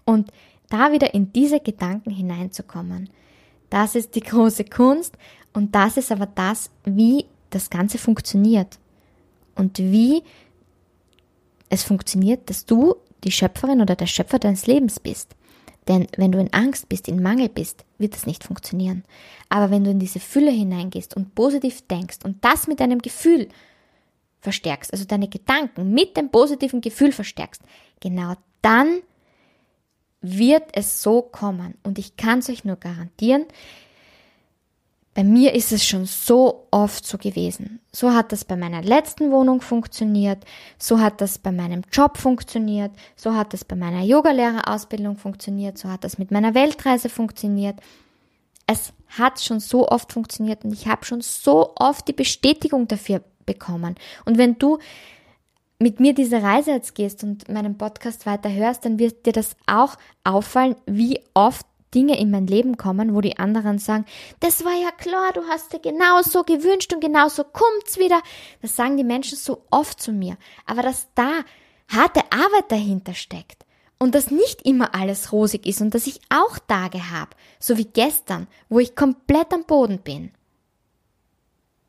Und 0.04 0.32
da 0.70 0.92
wieder 0.92 1.12
in 1.12 1.32
diese 1.32 1.60
Gedanken 1.60 2.10
hineinzukommen, 2.10 3.10
das 3.68 3.94
ist 3.94 4.14
die 4.14 4.20
große 4.20 4.64
Kunst 4.64 5.16
und 5.52 5.74
das 5.74 5.98
ist 5.98 6.10
aber 6.10 6.26
das, 6.26 6.70
wie 6.84 7.26
das 7.50 7.68
Ganze 7.68 7.98
funktioniert 7.98 8.78
und 9.54 9.78
wie 9.78 10.22
es 11.72 11.82
funktioniert, 11.82 12.50
dass 12.50 12.66
du 12.66 12.96
die 13.24 13.32
Schöpferin 13.32 13.80
oder 13.80 13.96
der 13.96 14.06
Schöpfer 14.06 14.38
deines 14.38 14.66
Lebens 14.66 15.00
bist. 15.00 15.34
Denn 15.88 16.06
wenn 16.18 16.30
du 16.30 16.38
in 16.38 16.52
Angst 16.52 16.90
bist, 16.90 17.08
in 17.08 17.22
Mangel 17.22 17.48
bist, 17.48 17.86
wird 17.96 18.14
es 18.14 18.26
nicht 18.26 18.44
funktionieren. 18.44 19.04
Aber 19.48 19.70
wenn 19.70 19.82
du 19.82 19.90
in 19.90 19.98
diese 19.98 20.20
Fülle 20.20 20.50
hineingehst 20.50 21.16
und 21.16 21.34
positiv 21.34 21.80
denkst 21.88 22.18
und 22.24 22.44
das 22.44 22.68
mit 22.68 22.78
deinem 22.78 23.00
Gefühl 23.00 23.48
verstärkst, 24.40 24.92
also 24.92 25.06
deine 25.06 25.28
Gedanken 25.28 25.94
mit 25.94 26.16
dem 26.18 26.30
positiven 26.30 26.82
Gefühl 26.82 27.10
verstärkst, 27.10 27.62
genau 28.00 28.34
dann 28.60 29.00
wird 30.20 30.64
es 30.74 31.02
so 31.02 31.22
kommen. 31.22 31.74
Und 31.82 31.98
ich 31.98 32.16
kann 32.16 32.40
es 32.40 32.50
euch 32.50 32.64
nur 32.64 32.76
garantieren, 32.76 33.46
bei 35.14 35.24
mir 35.24 35.54
ist 35.54 35.72
es 35.72 35.84
schon 35.84 36.06
so 36.06 36.66
oft 36.70 37.04
so 37.04 37.18
gewesen. 37.18 37.80
So 37.92 38.12
hat 38.12 38.32
das 38.32 38.44
bei 38.44 38.56
meiner 38.56 38.82
letzten 38.82 39.30
Wohnung 39.30 39.60
funktioniert, 39.60 40.44
so 40.78 41.00
hat 41.00 41.20
das 41.20 41.38
bei 41.38 41.52
meinem 41.52 41.82
Job 41.92 42.16
funktioniert, 42.16 42.92
so 43.14 43.34
hat 43.34 43.52
das 43.52 43.64
bei 43.64 43.76
meiner 43.76 44.02
Yogalehrerausbildung 44.02 45.18
funktioniert, 45.18 45.76
so 45.76 45.90
hat 45.90 46.04
das 46.04 46.16
mit 46.16 46.30
meiner 46.30 46.54
Weltreise 46.54 47.10
funktioniert. 47.10 47.76
Es 48.66 48.94
hat 49.08 49.40
schon 49.40 49.60
so 49.60 49.88
oft 49.88 50.12
funktioniert 50.12 50.64
und 50.64 50.72
ich 50.72 50.86
habe 50.86 51.04
schon 51.04 51.20
so 51.20 51.74
oft 51.76 52.08
die 52.08 52.14
Bestätigung 52.14 52.88
dafür 52.88 53.22
bekommen. 53.44 53.96
Und 54.24 54.38
wenn 54.38 54.58
du 54.58 54.78
mit 55.78 56.00
mir 56.00 56.14
diese 56.14 56.42
Reise 56.42 56.70
jetzt 56.70 56.94
gehst 56.94 57.22
und 57.22 57.48
meinen 57.48 57.76
Podcast 57.76 58.24
weiter 58.24 58.50
hörst, 58.50 58.84
dann 58.84 58.98
wird 58.98 59.26
dir 59.26 59.32
das 59.32 59.56
auch 59.66 59.96
auffallen, 60.24 60.76
wie 60.86 61.20
oft 61.34 61.66
Dinge 61.94 62.18
in 62.18 62.30
mein 62.30 62.46
Leben 62.46 62.76
kommen, 62.76 63.14
wo 63.14 63.20
die 63.20 63.38
anderen 63.38 63.78
sagen, 63.78 64.04
das 64.40 64.64
war 64.64 64.74
ja 64.74 64.90
klar, 64.90 65.32
du 65.32 65.42
hast 65.48 65.72
dir 65.72 65.80
genau 65.80 66.22
so 66.22 66.42
gewünscht 66.42 66.92
und 66.92 67.00
genau 67.00 67.28
so 67.28 67.44
kommt's 67.44 67.98
wieder. 67.98 68.20
Das 68.60 68.76
sagen 68.76 68.96
die 68.96 69.04
Menschen 69.04 69.36
so 69.36 69.62
oft 69.70 70.00
zu 70.00 70.12
mir. 70.12 70.36
Aber 70.66 70.82
dass 70.82 71.08
da 71.14 71.30
harte 71.88 72.20
Arbeit 72.32 72.70
dahinter 72.70 73.14
steckt 73.14 73.64
und 73.98 74.14
dass 74.14 74.30
nicht 74.30 74.62
immer 74.62 74.94
alles 74.94 75.32
rosig 75.32 75.66
ist 75.66 75.80
und 75.80 75.94
dass 75.94 76.06
ich 76.06 76.20
auch 76.28 76.58
Tage 76.58 77.10
habe, 77.10 77.30
so 77.60 77.76
wie 77.76 77.84
gestern, 77.84 78.48
wo 78.68 78.78
ich 78.78 78.96
komplett 78.96 79.52
am 79.52 79.64
Boden 79.64 79.98
bin. 79.98 80.32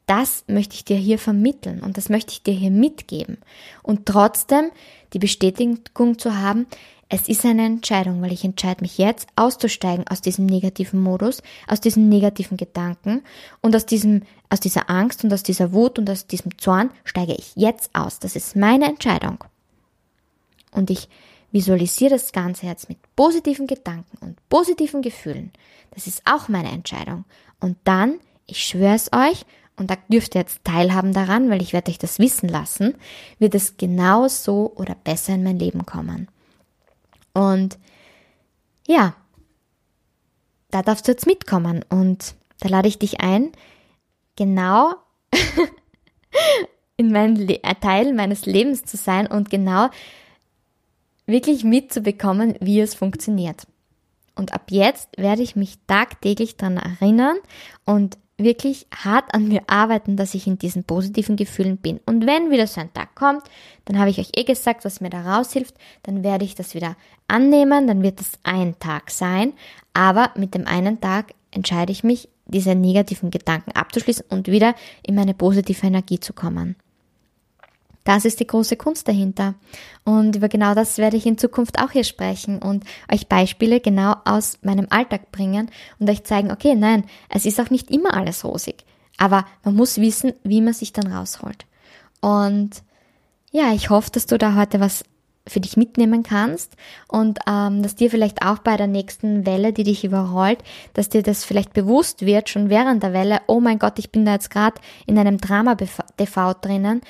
Das 0.06 0.44
möchte 0.48 0.76
ich 0.76 0.84
dir 0.84 0.98
hier 0.98 1.18
vermitteln 1.18 1.82
und 1.82 1.98
das 1.98 2.10
möchte 2.10 2.34
ich 2.34 2.44
dir 2.44 2.54
hier 2.54 2.72
mitgeben. 2.72 3.38
Und 3.82 4.06
trotzdem 4.06 4.70
die 5.14 5.20
Bestätigung 5.20 6.20
zu 6.20 6.38
haben, 6.38 6.68
es 7.14 7.28
ist 7.28 7.46
eine 7.46 7.64
Entscheidung, 7.64 8.24
weil 8.24 8.32
ich 8.32 8.44
entscheide 8.44 8.82
mich 8.82 8.98
jetzt 8.98 9.28
auszusteigen 9.36 10.08
aus 10.08 10.22
diesem 10.22 10.48
negativen 10.48 11.00
Modus, 11.00 11.44
aus 11.68 11.80
diesen 11.80 12.10
negativen 12.10 12.58
Gedanken 12.58 13.22
und 13.62 13.76
aus 13.76 13.86
diesem, 13.86 14.24
aus 14.50 14.60
dieser 14.60 14.90
Angst 14.90 15.24
und 15.24 15.32
aus 15.32 15.44
dieser 15.44 15.74
Wut 15.74 16.00
und 16.00 16.10
aus 16.10 16.26
diesem 16.26 16.58
Zorn 16.58 16.90
steige 17.04 17.36
ich 17.36 17.52
jetzt 17.56 17.92
aus. 17.94 18.18
Das 18.18 18.36
ist 18.36 18.56
meine 18.56 18.86
Entscheidung. 18.86 19.44
Und 20.72 20.90
ich 20.90 21.08
visualisiere 21.52 22.10
das 22.10 22.32
Ganze 22.32 22.66
jetzt 22.66 22.90
mit 22.90 22.98
positiven 23.16 23.68
Gedanken 23.68 24.18
und 24.20 24.38
positiven 24.50 25.04
Gefühlen. 25.04 25.52
Das 25.92 26.08
ist 26.08 26.24
auch 26.26 26.48
meine 26.48 26.72
Entscheidung. 26.72 27.26
Und 27.60 27.78
dann, 27.84 28.16
ich 28.48 28.64
schwöre 28.64 28.96
es 28.96 29.14
euch, 29.14 29.46
und 29.76 29.92
da 29.92 29.98
dürft 30.08 30.34
ihr 30.34 30.42
jetzt 30.42 30.64
teilhaben 30.64 31.14
daran, 31.14 31.52
weil 31.52 31.62
ich 31.62 31.74
werde 31.74 31.92
euch 31.92 32.00
das 32.00 32.18
wissen 32.18 32.50
lassen, 32.50 32.96
wird 33.38 33.54
es 33.54 33.78
genau 33.78 34.28
so 34.28 34.74
oder 34.76 34.96
besser 34.96 35.36
in 35.36 35.44
mein 35.44 35.60
Leben 35.60 35.86
kommen. 35.86 36.28
Und 37.34 37.78
ja, 38.88 39.16
da 40.72 40.82
darfst 40.82 41.08
du 41.08 41.12
jetzt 41.12 41.26
mitkommen 41.26 41.84
und 41.90 42.36
da 42.60 42.70
lade 42.70 42.88
ich 42.88 43.00
dich 43.00 43.22
ein, 43.22 43.52
genau 44.36 44.94
in 46.98 47.12
meinen 47.12 47.36
Le 47.36 47.64
äh, 47.64 47.76
Teil 47.76 48.14
meines 48.14 48.46
Lebens 48.46 48.84
zu 48.84 48.98
sein 48.98 49.28
und 49.28 49.50
genau 49.50 49.90
wirklich 51.26 51.64
mitzubekommen, 51.64 52.56
wie 52.60 52.80
es 52.80 52.96
funktioniert. 52.96 53.68
Und 54.36 54.54
ab 54.54 54.72
jetzt 54.72 55.10
werde 55.18 55.44
ich 55.44 55.56
mich 55.56 55.78
tagtäglich 55.88 56.58
daran 56.58 56.78
erinnern 56.78 57.38
und 57.86 58.18
wirklich 58.44 58.88
hart 58.96 59.34
an 59.34 59.48
mir 59.48 59.62
arbeiten, 59.68 60.18
dass 60.18 60.34
ich 60.34 60.48
in 60.48 60.58
diesen 60.58 60.84
positiven 60.84 61.36
Gefühlen 61.36 61.78
bin. 61.78 62.00
Und 62.06 62.26
wenn 62.26 62.52
wieder 62.52 62.68
so 62.68 62.82
ein 62.82 62.94
Tag 62.94 63.16
kommt, 63.16 63.44
dann 63.86 64.00
habe 64.00 64.10
ich 64.10 64.20
euch 64.20 64.32
eh 64.36 64.44
gesagt, 64.44 64.86
was 64.86 65.02
mir 65.02 65.10
da 65.10 65.22
raushilft, 65.22 65.76
dann 66.04 66.24
werde 66.24 66.46
ich 66.46 66.56
das 66.56 66.76
wieder 66.76 66.96
annehmen, 67.28 67.88
dann 67.88 68.04
wird 68.04 68.22
es 68.22 68.34
ein 68.44 68.78
Tag 68.80 69.12
sein, 69.12 69.54
aber 69.94 70.32
mit 70.36 70.56
dem 70.56 70.68
einen 70.68 71.02
Tag 71.02 71.34
entscheide 71.52 71.92
ich 71.92 72.04
mich, 72.04 72.30
diese 72.46 72.76
negativen 72.76 73.32
Gedanken 73.32 73.72
abzuschließen 73.72 74.26
und 74.30 74.48
wieder 74.48 74.76
in 75.02 75.16
meine 75.16 75.34
positive 75.34 75.86
Energie 75.86 76.20
zu 76.20 76.34
kommen. 76.34 76.76
Das 78.04 78.26
ist 78.26 78.40
die 78.40 78.48
große 78.48 78.76
Kunst 78.76 79.08
dahinter. 79.08 79.56
Und 80.04 80.36
über 80.36 80.50
genau 80.50 80.76
das 80.76 80.98
werde 80.98 81.18
ich 81.18 81.26
in 81.26 81.38
Zukunft 81.38 81.80
auch 81.80 81.92
hier 81.92 82.04
sprechen 82.04 82.62
und 82.62 82.84
euch 83.12 83.28
Beispiele 83.28 83.80
genau 83.80 84.16
aus 84.26 84.58
meinem 84.62 84.88
Alltag 84.90 85.32
bringen 85.32 85.72
und 86.00 86.10
euch 86.10 86.24
zeigen, 86.24 86.52
okay, 86.52 86.76
nein, 86.76 87.06
es 87.30 87.46
ist 87.46 87.60
auch 87.62 87.70
nicht 87.70 87.90
immer 87.92 88.14
alles 88.14 88.44
rosig. 88.44 88.84
Aber 89.18 89.46
man 89.64 89.76
muss 89.76 90.00
wissen, 90.00 90.34
wie 90.44 90.62
man 90.62 90.74
sich 90.74 90.92
dann 90.92 91.12
rausholt. 91.12 91.66
Und 92.20 92.84
ja, 93.52 93.74
ich 93.74 93.90
hoffe, 93.90 94.10
dass 94.12 94.26
du 94.26 94.38
da 94.38 94.56
heute 94.56 94.80
was 94.80 95.06
für 95.46 95.60
dich 95.60 95.76
mitnehmen 95.76 96.24
kannst 96.24 96.76
und 97.10 97.40
ähm, 97.48 97.84
dass 97.84 97.96
dir 97.96 98.10
vielleicht 98.10 98.46
auch 98.46 98.60
bei 98.60 98.78
der 98.78 98.88
nächsten 98.88 99.46
Welle, 99.46 99.74
die 99.74 99.84
dich 99.84 100.06
überrollt, 100.06 100.60
dass 100.94 101.10
dir 101.10 101.22
das 101.22 101.44
vielleicht 101.44 101.74
bewusst 101.74 102.26
wird, 102.26 102.50
schon 102.50 102.70
während 102.70 103.04
der 103.04 103.14
Welle, 103.14 103.42
oh 103.48 103.60
mein 103.60 103.78
Gott, 103.78 104.00
ich 104.00 104.12
bin 104.12 104.26
da 104.26 104.34
jetzt 104.34 104.50
gerade 104.50 104.80
in 105.06 105.18
einem 105.18 105.38
Drama-TV 105.38 106.54
drinnen 106.54 107.02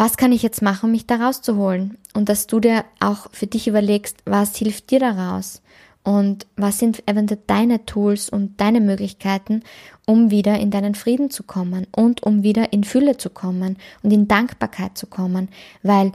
was 0.00 0.16
kann 0.16 0.32
ich 0.32 0.42
jetzt 0.42 0.62
machen, 0.62 0.86
um 0.86 0.92
mich 0.92 1.06
da 1.06 1.16
rauszuholen? 1.16 1.98
Und 2.14 2.30
dass 2.30 2.46
du 2.46 2.58
dir 2.58 2.86
auch 3.00 3.26
für 3.32 3.46
dich 3.46 3.68
überlegst, 3.68 4.16
was 4.24 4.56
hilft 4.56 4.90
dir 4.90 4.98
daraus? 4.98 5.60
Und 6.02 6.46
was 6.56 6.78
sind 6.78 7.06
eventuell 7.06 7.42
deine 7.46 7.84
Tools 7.84 8.30
und 8.30 8.58
deine 8.62 8.80
Möglichkeiten, 8.80 9.62
um 10.06 10.30
wieder 10.30 10.58
in 10.58 10.70
deinen 10.70 10.94
Frieden 10.94 11.28
zu 11.28 11.42
kommen 11.42 11.86
und 11.94 12.22
um 12.22 12.42
wieder 12.42 12.72
in 12.72 12.82
Fülle 12.82 13.18
zu 13.18 13.28
kommen 13.28 13.76
und 14.02 14.10
in 14.10 14.26
Dankbarkeit 14.26 14.96
zu 14.96 15.06
kommen? 15.06 15.50
Weil 15.82 16.12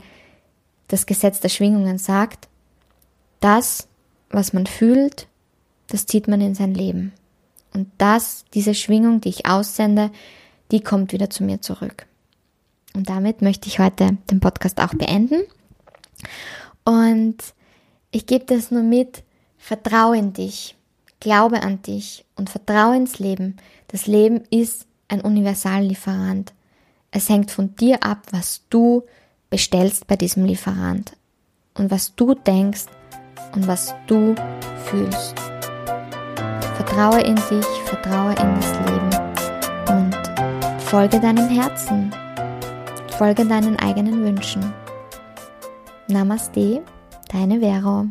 das 0.88 1.06
Gesetz 1.06 1.38
der 1.38 1.48
Schwingungen 1.48 1.98
sagt, 1.98 2.48
das, 3.38 3.86
was 4.30 4.52
man 4.52 4.66
fühlt, 4.66 5.28
das 5.86 6.06
zieht 6.06 6.26
man 6.26 6.40
in 6.40 6.56
sein 6.56 6.74
Leben. 6.74 7.12
Und 7.72 7.88
das, 7.98 8.46
diese 8.52 8.74
Schwingung, 8.74 9.20
die 9.20 9.28
ich 9.28 9.46
aussende, 9.46 10.10
die 10.72 10.80
kommt 10.80 11.12
wieder 11.12 11.30
zu 11.30 11.44
mir 11.44 11.60
zurück. 11.60 12.08
Und 12.96 13.10
damit 13.10 13.42
möchte 13.42 13.68
ich 13.68 13.78
heute 13.78 14.16
den 14.30 14.40
Podcast 14.40 14.80
auch 14.80 14.94
beenden. 14.94 15.42
Und 16.82 17.36
ich 18.10 18.24
gebe 18.24 18.46
das 18.46 18.70
nur 18.70 18.82
mit, 18.82 19.22
vertraue 19.58 20.16
in 20.16 20.32
dich, 20.32 20.76
glaube 21.20 21.62
an 21.62 21.82
dich 21.82 22.24
und 22.36 22.48
vertraue 22.48 22.96
ins 22.96 23.18
Leben. 23.18 23.58
Das 23.88 24.06
Leben 24.06 24.44
ist 24.48 24.86
ein 25.08 25.20
Universallieferant. 25.20 26.54
Es 27.10 27.28
hängt 27.28 27.50
von 27.50 27.76
dir 27.76 28.02
ab, 28.02 28.22
was 28.30 28.62
du 28.70 29.04
bestellst 29.50 30.06
bei 30.06 30.16
diesem 30.16 30.46
Lieferant 30.46 31.18
und 31.74 31.90
was 31.90 32.14
du 32.14 32.32
denkst 32.32 32.86
und 33.54 33.66
was 33.66 33.94
du 34.06 34.34
fühlst. 34.86 35.34
Vertraue 36.76 37.20
in 37.20 37.36
dich, 37.36 37.66
vertraue 37.84 38.30
in 38.30 38.54
das 38.54 38.72
Leben 38.86 39.10
und 39.90 40.80
folge 40.80 41.20
deinem 41.20 41.50
Herzen. 41.50 42.10
Folge 43.18 43.46
deinen 43.46 43.78
eigenen 43.78 44.22
Wünschen. 44.22 44.74
Namaste, 46.06 46.82
deine 47.32 47.60
Vero. 47.60 48.04